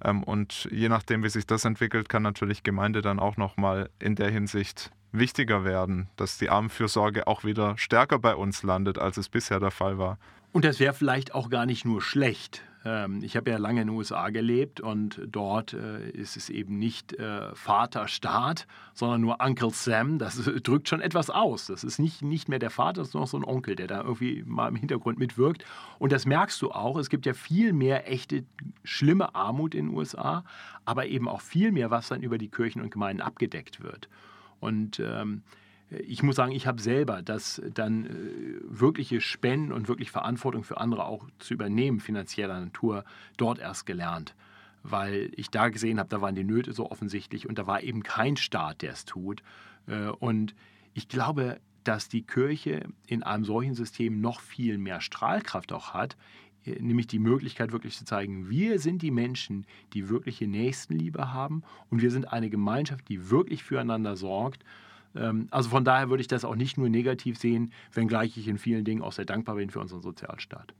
Ähm, 0.03 0.23
und 0.23 0.67
je 0.71 0.89
nachdem, 0.89 1.23
wie 1.23 1.29
sich 1.29 1.45
das 1.45 1.65
entwickelt, 1.65 2.09
kann 2.09 2.23
natürlich 2.23 2.63
Gemeinde 2.63 3.01
dann 3.01 3.19
auch 3.19 3.37
nochmal 3.37 3.89
in 3.99 4.15
der 4.15 4.29
Hinsicht 4.29 4.91
wichtiger 5.11 5.63
werden, 5.63 6.09
dass 6.15 6.37
die 6.37 6.49
Armenfürsorge 6.49 7.27
auch 7.27 7.43
wieder 7.43 7.77
stärker 7.77 8.19
bei 8.19 8.35
uns 8.35 8.63
landet, 8.63 8.97
als 8.97 9.17
es 9.17 9.29
bisher 9.29 9.59
der 9.59 9.71
Fall 9.71 9.97
war. 9.97 10.17
Und 10.51 10.65
das 10.65 10.79
wäre 10.79 10.93
vielleicht 10.93 11.33
auch 11.33 11.49
gar 11.49 11.65
nicht 11.65 11.85
nur 11.85 12.01
schlecht. 12.01 12.63
Ähm, 12.87 13.21
ich 13.21 13.35
habe 13.35 13.51
ja 13.51 13.57
lange 13.57 13.81
in 13.81 13.87
den 13.87 13.95
USA 13.95 14.29
gelebt 14.29 14.79
und 14.79 15.21
dort 15.27 15.73
äh, 15.73 16.09
ist 16.11 16.37
es 16.37 16.49
eben 16.49 16.79
nicht 16.79 17.11
äh, 17.13 17.53
Vater 17.53 18.07
Staat, 18.07 18.65
sondern 18.93 19.19
nur 19.19 19.41
Uncle 19.41 19.71
Sam. 19.71 20.19
Das 20.19 20.41
drückt 20.63 20.87
schon 20.87 21.01
etwas 21.01 21.29
aus. 21.29 21.67
Das 21.67 21.83
ist 21.83 21.99
nicht, 21.99 22.21
nicht 22.21 22.47
mehr 22.47 22.59
der 22.59 22.69
Vater, 22.69 23.05
noch 23.13 23.27
so 23.27 23.37
ein 23.37 23.43
Onkel, 23.43 23.75
der 23.75 23.87
da 23.87 24.01
irgendwie 24.01 24.41
mal 24.45 24.69
im 24.69 24.77
Hintergrund 24.77 25.19
mitwirkt. 25.19 25.65
Und 25.99 26.13
das 26.13 26.25
merkst 26.25 26.61
du 26.61 26.71
auch. 26.71 26.97
Es 26.97 27.09
gibt 27.09 27.25
ja 27.25 27.33
viel 27.33 27.73
mehr 27.73 28.09
echte, 28.09 28.45
schlimme 28.85 29.35
Armut 29.35 29.75
in 29.75 29.87
den 29.87 29.97
USA, 29.97 30.45
aber 30.85 31.07
eben 31.07 31.27
auch 31.27 31.41
viel 31.41 31.73
mehr, 31.73 31.91
was 31.91 32.07
dann 32.07 32.23
über 32.23 32.37
die 32.37 32.49
Kirchen 32.49 32.81
und 32.81 32.91
Gemeinden 32.91 33.21
abgedeckt 33.21 33.83
wird. 33.83 34.07
Und 34.61 35.01
ähm, 35.01 35.43
ich 35.89 36.21
muss 36.21 36.35
sagen, 36.35 36.51
ich 36.51 36.67
habe 36.67 36.81
selber 36.81 37.21
das 37.21 37.61
dann 37.73 38.05
äh, 38.05 38.09
wirkliche 38.63 39.21
Spenden 39.21 39.71
und 39.71 39.87
wirklich 39.87 40.11
Verantwortung 40.11 40.63
für 40.63 40.79
andere 40.79 41.05
auch 41.05 41.25
zu 41.39 41.53
übernehmen, 41.53 41.99
finanzieller 41.99 42.59
Natur, 42.59 43.05
dort 43.37 43.59
erst 43.59 43.85
gelernt. 43.85 44.35
Weil 44.83 45.31
ich 45.35 45.49
da 45.49 45.69
gesehen 45.69 45.99
habe, 45.99 46.09
da 46.09 46.21
waren 46.21 46.35
die 46.35 46.43
Nöte 46.43 46.73
so 46.73 46.91
offensichtlich 46.91 47.47
und 47.47 47.57
da 47.57 47.67
war 47.67 47.83
eben 47.83 48.03
kein 48.03 48.37
Staat, 48.37 48.81
der 48.81 48.93
es 48.93 49.05
tut. 49.05 49.43
Äh, 49.87 50.07
und 50.07 50.55
ich 50.93 51.07
glaube, 51.07 51.59
dass 51.83 52.09
die 52.09 52.23
Kirche 52.23 52.85
in 53.05 53.23
einem 53.23 53.45
solchen 53.45 53.73
System 53.73 54.19
noch 54.19 54.41
viel 54.41 54.77
mehr 54.77 54.99
Strahlkraft 54.99 55.71
auch 55.71 55.93
hat, 55.93 56.17
äh, 56.65 56.81
nämlich 56.81 57.07
die 57.07 57.19
Möglichkeit 57.19 57.71
wirklich 57.71 57.95
zu 57.95 58.03
zeigen, 58.03 58.49
wir 58.49 58.79
sind 58.79 59.01
die 59.01 59.11
Menschen, 59.11 59.65
die 59.93 60.09
wirkliche 60.09 60.47
Nächstenliebe 60.47 61.31
haben 61.33 61.63
und 61.89 62.01
wir 62.01 62.11
sind 62.11 62.33
eine 62.33 62.49
Gemeinschaft, 62.49 63.07
die 63.07 63.29
wirklich 63.29 63.63
füreinander 63.63 64.17
sorgt 64.17 64.65
also 65.51 65.69
von 65.69 65.85
daher 65.85 66.09
würde 66.09 66.21
ich 66.21 66.27
das 66.27 66.45
auch 66.45 66.55
nicht 66.55 66.77
nur 66.77 66.89
negativ 66.89 67.37
sehen, 67.37 67.71
wenngleich 67.93 68.37
ich 68.37 68.47
in 68.47 68.57
vielen 68.57 68.85
Dingen 68.85 69.01
auch 69.01 69.13
sehr 69.13 69.25
dankbar 69.25 69.55
bin 69.55 69.69
für 69.69 69.79
unseren 69.79 70.01
Sozialstaat. 70.01 70.73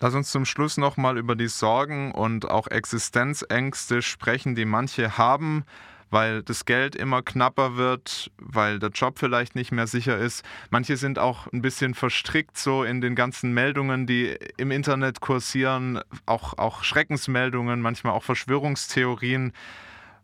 Lass 0.00 0.14
uns 0.14 0.30
zum 0.30 0.44
Schluss 0.44 0.76
nochmal 0.76 1.18
über 1.18 1.34
die 1.34 1.48
Sorgen 1.48 2.12
und 2.12 2.48
auch 2.48 2.68
Existenzängste 2.68 4.00
sprechen, 4.00 4.54
die 4.54 4.64
manche 4.64 5.18
haben, 5.18 5.64
weil 6.10 6.42
das 6.42 6.64
Geld 6.64 6.94
immer 6.94 7.22
knapper 7.22 7.76
wird, 7.76 8.30
weil 8.38 8.78
der 8.78 8.90
Job 8.90 9.18
vielleicht 9.18 9.56
nicht 9.56 9.72
mehr 9.72 9.88
sicher 9.88 10.16
ist. 10.16 10.44
Manche 10.70 10.96
sind 10.96 11.18
auch 11.18 11.52
ein 11.52 11.62
bisschen 11.62 11.94
verstrickt 11.94 12.56
so 12.56 12.84
in 12.84 13.00
den 13.00 13.16
ganzen 13.16 13.52
Meldungen, 13.52 14.06
die 14.06 14.36
im 14.56 14.70
Internet 14.70 15.20
kursieren, 15.20 16.00
auch, 16.26 16.56
auch 16.56 16.84
Schreckensmeldungen, 16.84 17.80
manchmal 17.80 18.12
auch 18.12 18.22
Verschwörungstheorien. 18.22 19.52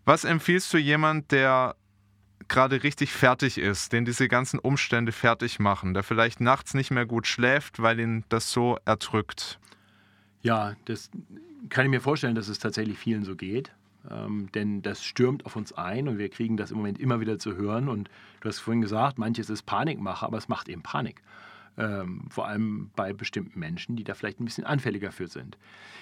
Was 0.04 0.24
empfiehlst 0.24 0.72
du 0.72 0.78
jemand, 0.78 1.32
der 1.32 1.74
gerade 2.48 2.82
richtig 2.82 3.12
fertig 3.12 3.58
ist, 3.58 3.92
den 3.92 4.04
diese 4.04 4.28
ganzen 4.28 4.58
Umstände 4.58 5.12
fertig 5.12 5.58
machen, 5.58 5.94
der 5.94 6.02
vielleicht 6.02 6.40
nachts 6.40 6.74
nicht 6.74 6.90
mehr 6.90 7.06
gut 7.06 7.26
schläft, 7.26 7.80
weil 7.80 8.00
ihn 8.00 8.24
das 8.28 8.50
so 8.50 8.78
erdrückt. 8.84 9.58
Ja, 10.42 10.74
das 10.84 11.10
kann 11.68 11.86
ich 11.86 11.90
mir 11.90 12.00
vorstellen, 12.00 12.34
dass 12.34 12.48
es 12.48 12.58
tatsächlich 12.58 12.98
vielen 12.98 13.24
so 13.24 13.36
geht. 13.36 13.72
Ähm, 14.10 14.50
denn 14.52 14.82
das 14.82 15.02
stürmt 15.02 15.46
auf 15.46 15.56
uns 15.56 15.72
ein 15.72 16.08
und 16.08 16.18
wir 16.18 16.28
kriegen 16.28 16.56
das 16.56 16.70
im 16.70 16.76
Moment 16.76 16.98
immer 16.98 17.20
wieder 17.20 17.38
zu 17.38 17.56
hören. 17.56 17.88
Und 17.88 18.10
du 18.40 18.48
hast 18.48 18.58
vorhin 18.58 18.82
gesagt, 18.82 19.18
manches 19.18 19.48
ist 19.48 19.62
Panikmacher, 19.62 20.26
aber 20.26 20.38
es 20.38 20.48
macht 20.48 20.68
eben 20.68 20.82
Panik. 20.82 21.22
Ähm, 21.76 22.26
vor 22.30 22.46
allem 22.46 22.90
bei 22.94 23.12
bestimmten 23.12 23.58
Menschen, 23.58 23.96
die 23.96 24.04
da 24.04 24.14
vielleicht 24.14 24.40
ein 24.40 24.44
bisschen 24.44 24.64
anfälliger 24.64 25.10
für 25.10 25.26
sind. 25.26 25.58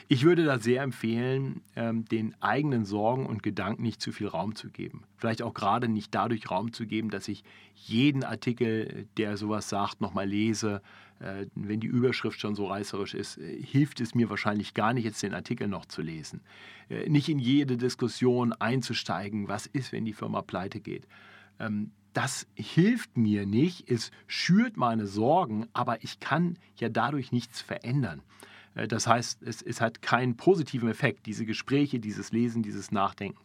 Ich 0.09 0.25
würde 0.25 0.45
da 0.45 0.59
sehr 0.59 0.83
empfehlen, 0.83 1.63
ähm, 1.77 2.05
den 2.05 2.35
eigenen 2.43 2.85
Sorgen 2.85 3.25
und 3.25 3.43
Gedanken 3.43 3.83
nicht 3.83 4.01
zu 4.01 4.13
viel 4.13 4.27
Raum 4.29 4.55
zu 4.55 4.71
geben. 4.71 5.05
Vielleicht 5.17 5.41
auch 5.41 5.55
gerade 5.55 5.89
nicht 5.89 6.15
dadurch 6.15 6.51
Raum 6.51 6.73
zu 6.73 6.87
geben, 6.87 7.09
dass 7.09 7.27
ich 7.27 7.43
jeden 7.75 8.23
Artikel, 8.23 9.07
der 9.17 9.37
sowas 9.37 9.69
sagt, 9.69 10.01
nochmal 10.01 10.29
lese, 10.29 10.83
Äh, 11.23 11.47
wenn 11.55 11.79
die 11.79 11.87
Überschrift 11.87 12.41
schon 12.41 12.57
so 12.57 12.67
reißerisch 12.67 13.15
ist, 13.15 13.39
äh, 13.39 13.63
hilft 13.63 14.01
es 14.01 14.13
mir 14.13 14.29
wahrscheinlich 14.29 14.75
gar 14.75 14.93
nicht, 14.93 15.05
jetzt 15.05 15.23
den 15.23 15.35
Artikel 15.35 15.69
noch 15.69 15.87
zu 15.87 16.03
lesen. 16.03 16.41
Äh, 16.89 17.09
nicht 17.09 17.29
in 17.29 17.39
jede 17.39 17.77
Diskussion 17.77 18.53
einzusteigen, 18.53 19.47
was 19.47 19.67
ist, 19.67 19.93
wenn 19.93 20.05
die 20.05 20.15
Firma 20.15 20.43
pleite 20.43 20.81
geht. 20.81 21.07
Ähm, 21.61 21.93
das 22.13 22.47
hilft 22.55 23.17
mir 23.17 23.47
nicht, 23.47 23.91
es 23.91 24.11
schürt 24.27 24.77
meine 24.77 25.07
Sorgen, 25.07 25.67
aber 25.73 26.03
ich 26.03 26.21
kann 26.21 26.59
ja 26.77 26.89
dadurch 26.89 27.33
nichts 27.33 27.61
verändern. 27.61 28.23
Das 28.75 29.07
heißt, 29.07 29.43
es, 29.43 29.61
es 29.61 29.81
hat 29.81 30.01
keinen 30.01 30.37
positiven 30.37 30.89
Effekt, 30.89 31.27
diese 31.27 31.45
Gespräche, 31.45 32.01
dieses 32.01 32.33
Lesen, 32.33 32.63
dieses 32.63 32.91
Nachdenken. 32.91 33.41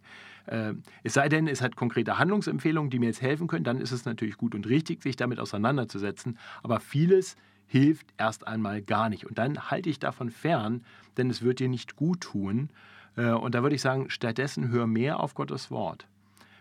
Es 1.04 1.14
sei 1.14 1.28
denn, 1.28 1.48
es 1.48 1.62
hat 1.62 1.76
konkrete 1.76 2.18
Handlungsempfehlungen, 2.18 2.90
die 2.90 3.00
mir 3.00 3.08
jetzt 3.08 3.22
helfen 3.22 3.48
können, 3.48 3.66
dann 3.66 3.82
ist 3.82 3.92
es 3.92 4.06
natürlich 4.06 4.38
gut 4.38 4.56
und 4.56 4.66
richtig, 4.68 5.04
sich 5.04 5.18
damit 5.18 5.40
auseinanderzusetzen. 5.40 6.38
Aber 6.64 6.80
vieles 6.80 7.36
hilft 7.68 8.08
erst 8.18 8.48
einmal 8.48 8.82
gar 8.82 9.10
nicht. 9.10 9.26
Und 9.26 9.38
dann 9.38 9.70
halte 9.70 9.90
ich 9.90 10.00
davon 10.00 10.32
fern, 10.32 10.86
denn 11.18 11.30
es 11.30 11.42
wird 11.42 11.60
dir 11.60 11.68
nicht 11.68 11.98
gut 11.98 12.22
tun. 12.22 12.70
Äh, 13.18 13.32
und 13.32 13.54
da 13.56 13.62
würde 13.62 13.76
ich 13.76 13.82
sagen, 13.82 14.10
stattdessen 14.10 14.70
hör 14.70 14.88
mehr 14.88 15.20
auf 15.20 15.36
Gottes 15.36 15.70
Wort. 15.70 16.08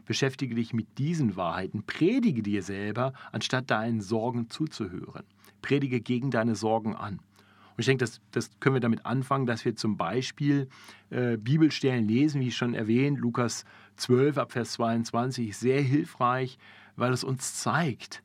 Beschäftige 0.06 0.54
dich 0.54 0.72
mit 0.72 0.98
diesen 0.98 1.36
Wahrheiten. 1.36 1.82
Predige 1.84 2.42
dir 2.42 2.62
selber, 2.62 3.12
anstatt 3.32 3.70
deinen 3.70 4.00
Sorgen 4.00 4.48
zuzuhören. 4.48 5.24
Predige 5.62 6.00
gegen 6.00 6.30
deine 6.30 6.54
Sorgen 6.54 6.94
an. 6.94 7.14
Und 7.76 7.80
ich 7.80 7.86
denke, 7.86 8.04
das, 8.04 8.22
das 8.30 8.50
können 8.58 8.76
wir 8.76 8.80
damit 8.80 9.04
anfangen, 9.04 9.44
dass 9.44 9.64
wir 9.66 9.76
zum 9.76 9.98
Beispiel 9.98 10.68
äh, 11.10 11.36
Bibelstellen 11.36 12.08
lesen, 12.08 12.40
wie 12.40 12.50
schon 12.50 12.72
erwähnt, 12.72 13.18
Lukas 13.18 13.66
12 13.96 14.38
ab 14.38 14.52
Vers 14.52 14.72
22, 14.72 15.54
sehr 15.54 15.82
hilfreich, 15.82 16.58
weil 16.96 17.12
es 17.12 17.22
uns 17.22 17.54
zeigt, 17.54 18.22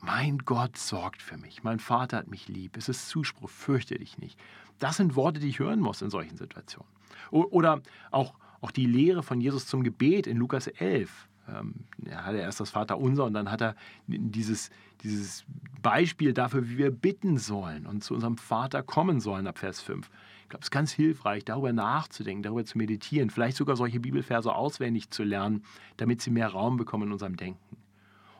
mein 0.00 0.38
Gott 0.38 0.78
sorgt 0.78 1.20
für 1.20 1.36
mich. 1.36 1.62
Mein 1.62 1.80
Vater 1.80 2.18
hat 2.18 2.28
mich 2.28 2.48
lieb. 2.48 2.76
Es 2.76 2.88
ist 2.88 3.08
Zuspruch. 3.08 3.50
Fürchte 3.50 3.98
dich 3.98 4.18
nicht. 4.18 4.38
Das 4.78 4.96
sind 4.96 5.16
Worte, 5.16 5.40
die 5.40 5.48
ich 5.48 5.58
hören 5.58 5.80
muss 5.80 6.00
in 6.00 6.10
solchen 6.10 6.36
Situationen. 6.36 6.88
Oder 7.30 7.82
auch, 8.10 8.34
auch 8.60 8.70
die 8.70 8.86
Lehre 8.86 9.22
von 9.22 9.40
Jesus 9.40 9.66
zum 9.66 9.82
Gebet 9.82 10.26
in 10.26 10.36
Lukas 10.36 10.66
11. 10.66 11.28
Ähm, 11.48 11.74
er 12.04 12.24
hatte 12.24 12.38
erst 12.38 12.60
das 12.60 12.70
Vater 12.70 12.98
unser 12.98 13.24
und 13.24 13.34
dann 13.34 13.50
hat 13.50 13.60
er 13.60 13.76
dieses, 14.06 14.70
dieses 15.02 15.44
Beispiel 15.82 16.32
dafür, 16.32 16.68
wie 16.68 16.78
wir 16.78 16.90
bitten 16.90 17.38
sollen 17.38 17.86
und 17.86 18.02
zu 18.02 18.14
unserem 18.14 18.38
Vater 18.38 18.82
kommen 18.82 19.20
sollen 19.20 19.46
ab 19.46 19.58
Vers 19.58 19.80
5. 19.80 20.10
Ich 20.42 20.48
glaube, 20.48 20.60
es 20.60 20.66
ist 20.66 20.72
ganz 20.72 20.92
hilfreich, 20.92 21.44
darüber 21.44 21.72
nachzudenken, 21.72 22.42
darüber 22.42 22.64
zu 22.64 22.78
meditieren, 22.78 23.30
vielleicht 23.30 23.56
sogar 23.56 23.76
solche 23.76 24.00
Bibelverse 24.00 24.54
auswendig 24.54 25.10
zu 25.10 25.24
lernen, 25.24 25.64
damit 25.96 26.20
sie 26.20 26.30
mehr 26.30 26.48
Raum 26.48 26.76
bekommen 26.76 27.08
in 27.08 27.12
unserem 27.12 27.36
Denken. 27.36 27.76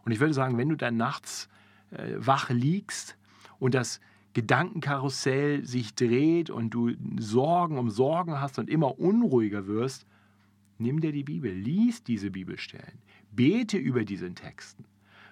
Und 0.04 0.12
ich 0.12 0.20
würde 0.20 0.34
sagen, 0.34 0.56
wenn 0.56 0.68
du 0.68 0.76
dann 0.76 0.96
nachts 0.96 1.48
äh, 1.90 2.14
wach 2.16 2.50
liegst 2.50 3.16
und 3.58 3.74
das 3.74 4.00
Gedankenkarussell 4.36 5.64
sich 5.64 5.94
dreht 5.94 6.50
und 6.50 6.68
du 6.74 6.92
Sorgen 7.18 7.78
um 7.78 7.88
Sorgen 7.88 8.38
hast 8.38 8.58
und 8.58 8.68
immer 8.68 8.98
unruhiger 8.98 9.66
wirst, 9.66 10.04
nimm 10.76 11.00
dir 11.00 11.10
die 11.10 11.22
Bibel, 11.22 11.50
lies 11.50 12.04
diese 12.04 12.30
Bibelstellen, 12.30 12.98
bete 13.32 13.78
über 13.78 14.04
diesen 14.04 14.34
Texten. 14.34 14.84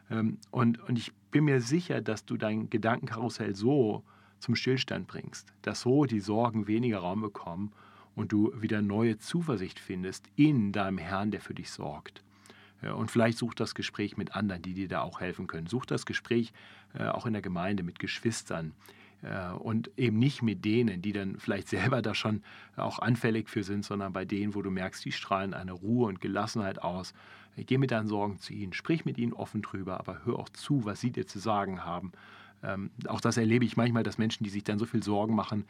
Ähm, 0.08 0.38
und, 0.50 0.80
und 0.88 0.98
ich 0.98 1.12
bin 1.30 1.44
mir 1.44 1.60
sicher, 1.60 2.00
dass 2.00 2.24
du 2.24 2.38
dein 2.38 2.70
Gedankenkarussell 2.70 3.54
so 3.54 4.04
zum 4.38 4.54
Stillstand 4.54 5.06
bringst, 5.06 5.52
dass 5.60 5.82
so 5.82 6.06
die 6.06 6.20
Sorgen 6.20 6.66
weniger 6.66 7.00
Raum 7.00 7.20
bekommen 7.20 7.72
und 8.14 8.32
du 8.32 8.54
wieder 8.58 8.80
neue 8.80 9.18
Zuversicht 9.18 9.78
findest 9.78 10.30
in 10.34 10.72
deinem 10.72 10.96
Herrn, 10.96 11.30
der 11.30 11.42
für 11.42 11.52
dich 11.52 11.70
sorgt. 11.70 12.24
Und 12.92 13.10
vielleicht 13.10 13.38
such 13.38 13.54
das 13.54 13.74
Gespräch 13.74 14.16
mit 14.16 14.34
anderen, 14.34 14.62
die 14.62 14.74
dir 14.74 14.88
da 14.88 15.02
auch 15.02 15.20
helfen 15.20 15.46
können. 15.46 15.66
Such 15.66 15.86
das 15.86 16.06
Gespräch 16.06 16.52
äh, 16.94 17.06
auch 17.06 17.26
in 17.26 17.32
der 17.32 17.42
Gemeinde 17.42 17.82
mit 17.82 17.98
Geschwistern 17.98 18.72
äh, 19.22 19.50
und 19.52 19.90
eben 19.96 20.18
nicht 20.18 20.42
mit 20.42 20.64
denen, 20.64 21.02
die 21.02 21.12
dann 21.12 21.38
vielleicht 21.38 21.68
selber 21.76 22.02
da 22.02 22.14
schon 22.14 22.42
auch 22.76 22.98
anfällig 22.98 23.48
für 23.48 23.62
sind, 23.62 23.84
sondern 23.84 24.12
bei 24.12 24.24
denen, 24.24 24.54
wo 24.54 24.62
du 24.62 24.70
merkst, 24.70 25.04
die 25.04 25.12
strahlen 25.12 25.54
eine 25.54 25.72
Ruhe 25.72 26.08
und 26.08 26.20
Gelassenheit 26.20 26.82
aus. 26.82 27.14
Geh 27.56 27.78
mit 27.78 27.92
deinen 27.92 28.08
Sorgen 28.08 28.38
zu 28.40 28.52
ihnen, 28.52 28.72
sprich 28.72 29.04
mit 29.04 29.16
ihnen 29.16 29.32
offen 29.32 29.62
drüber, 29.62 30.00
aber 30.00 30.24
hör 30.24 30.40
auch 30.40 30.48
zu, 30.48 30.84
was 30.84 31.00
sie 31.00 31.12
dir 31.12 31.26
zu 31.26 31.38
sagen 31.38 31.84
haben. 31.84 32.10
Ähm, 32.64 32.90
auch 33.06 33.20
das 33.20 33.36
erlebe 33.36 33.64
ich 33.64 33.76
manchmal, 33.76 34.02
dass 34.02 34.18
Menschen, 34.18 34.42
die 34.42 34.50
sich 34.50 34.64
dann 34.64 34.78
so 34.78 34.86
viel 34.86 35.04
Sorgen 35.04 35.36
machen, 35.36 35.64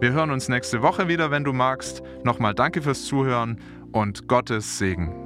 Wir 0.00 0.10
hören 0.10 0.32
uns 0.32 0.48
nächste 0.48 0.82
Woche 0.82 1.06
wieder, 1.06 1.30
wenn 1.30 1.44
du 1.44 1.52
magst. 1.52 2.02
Nochmal 2.24 2.56
danke 2.56 2.82
fürs 2.82 3.04
Zuhören 3.04 3.60
und 3.92 4.26
Gottes 4.26 4.78
Segen. 4.78 5.21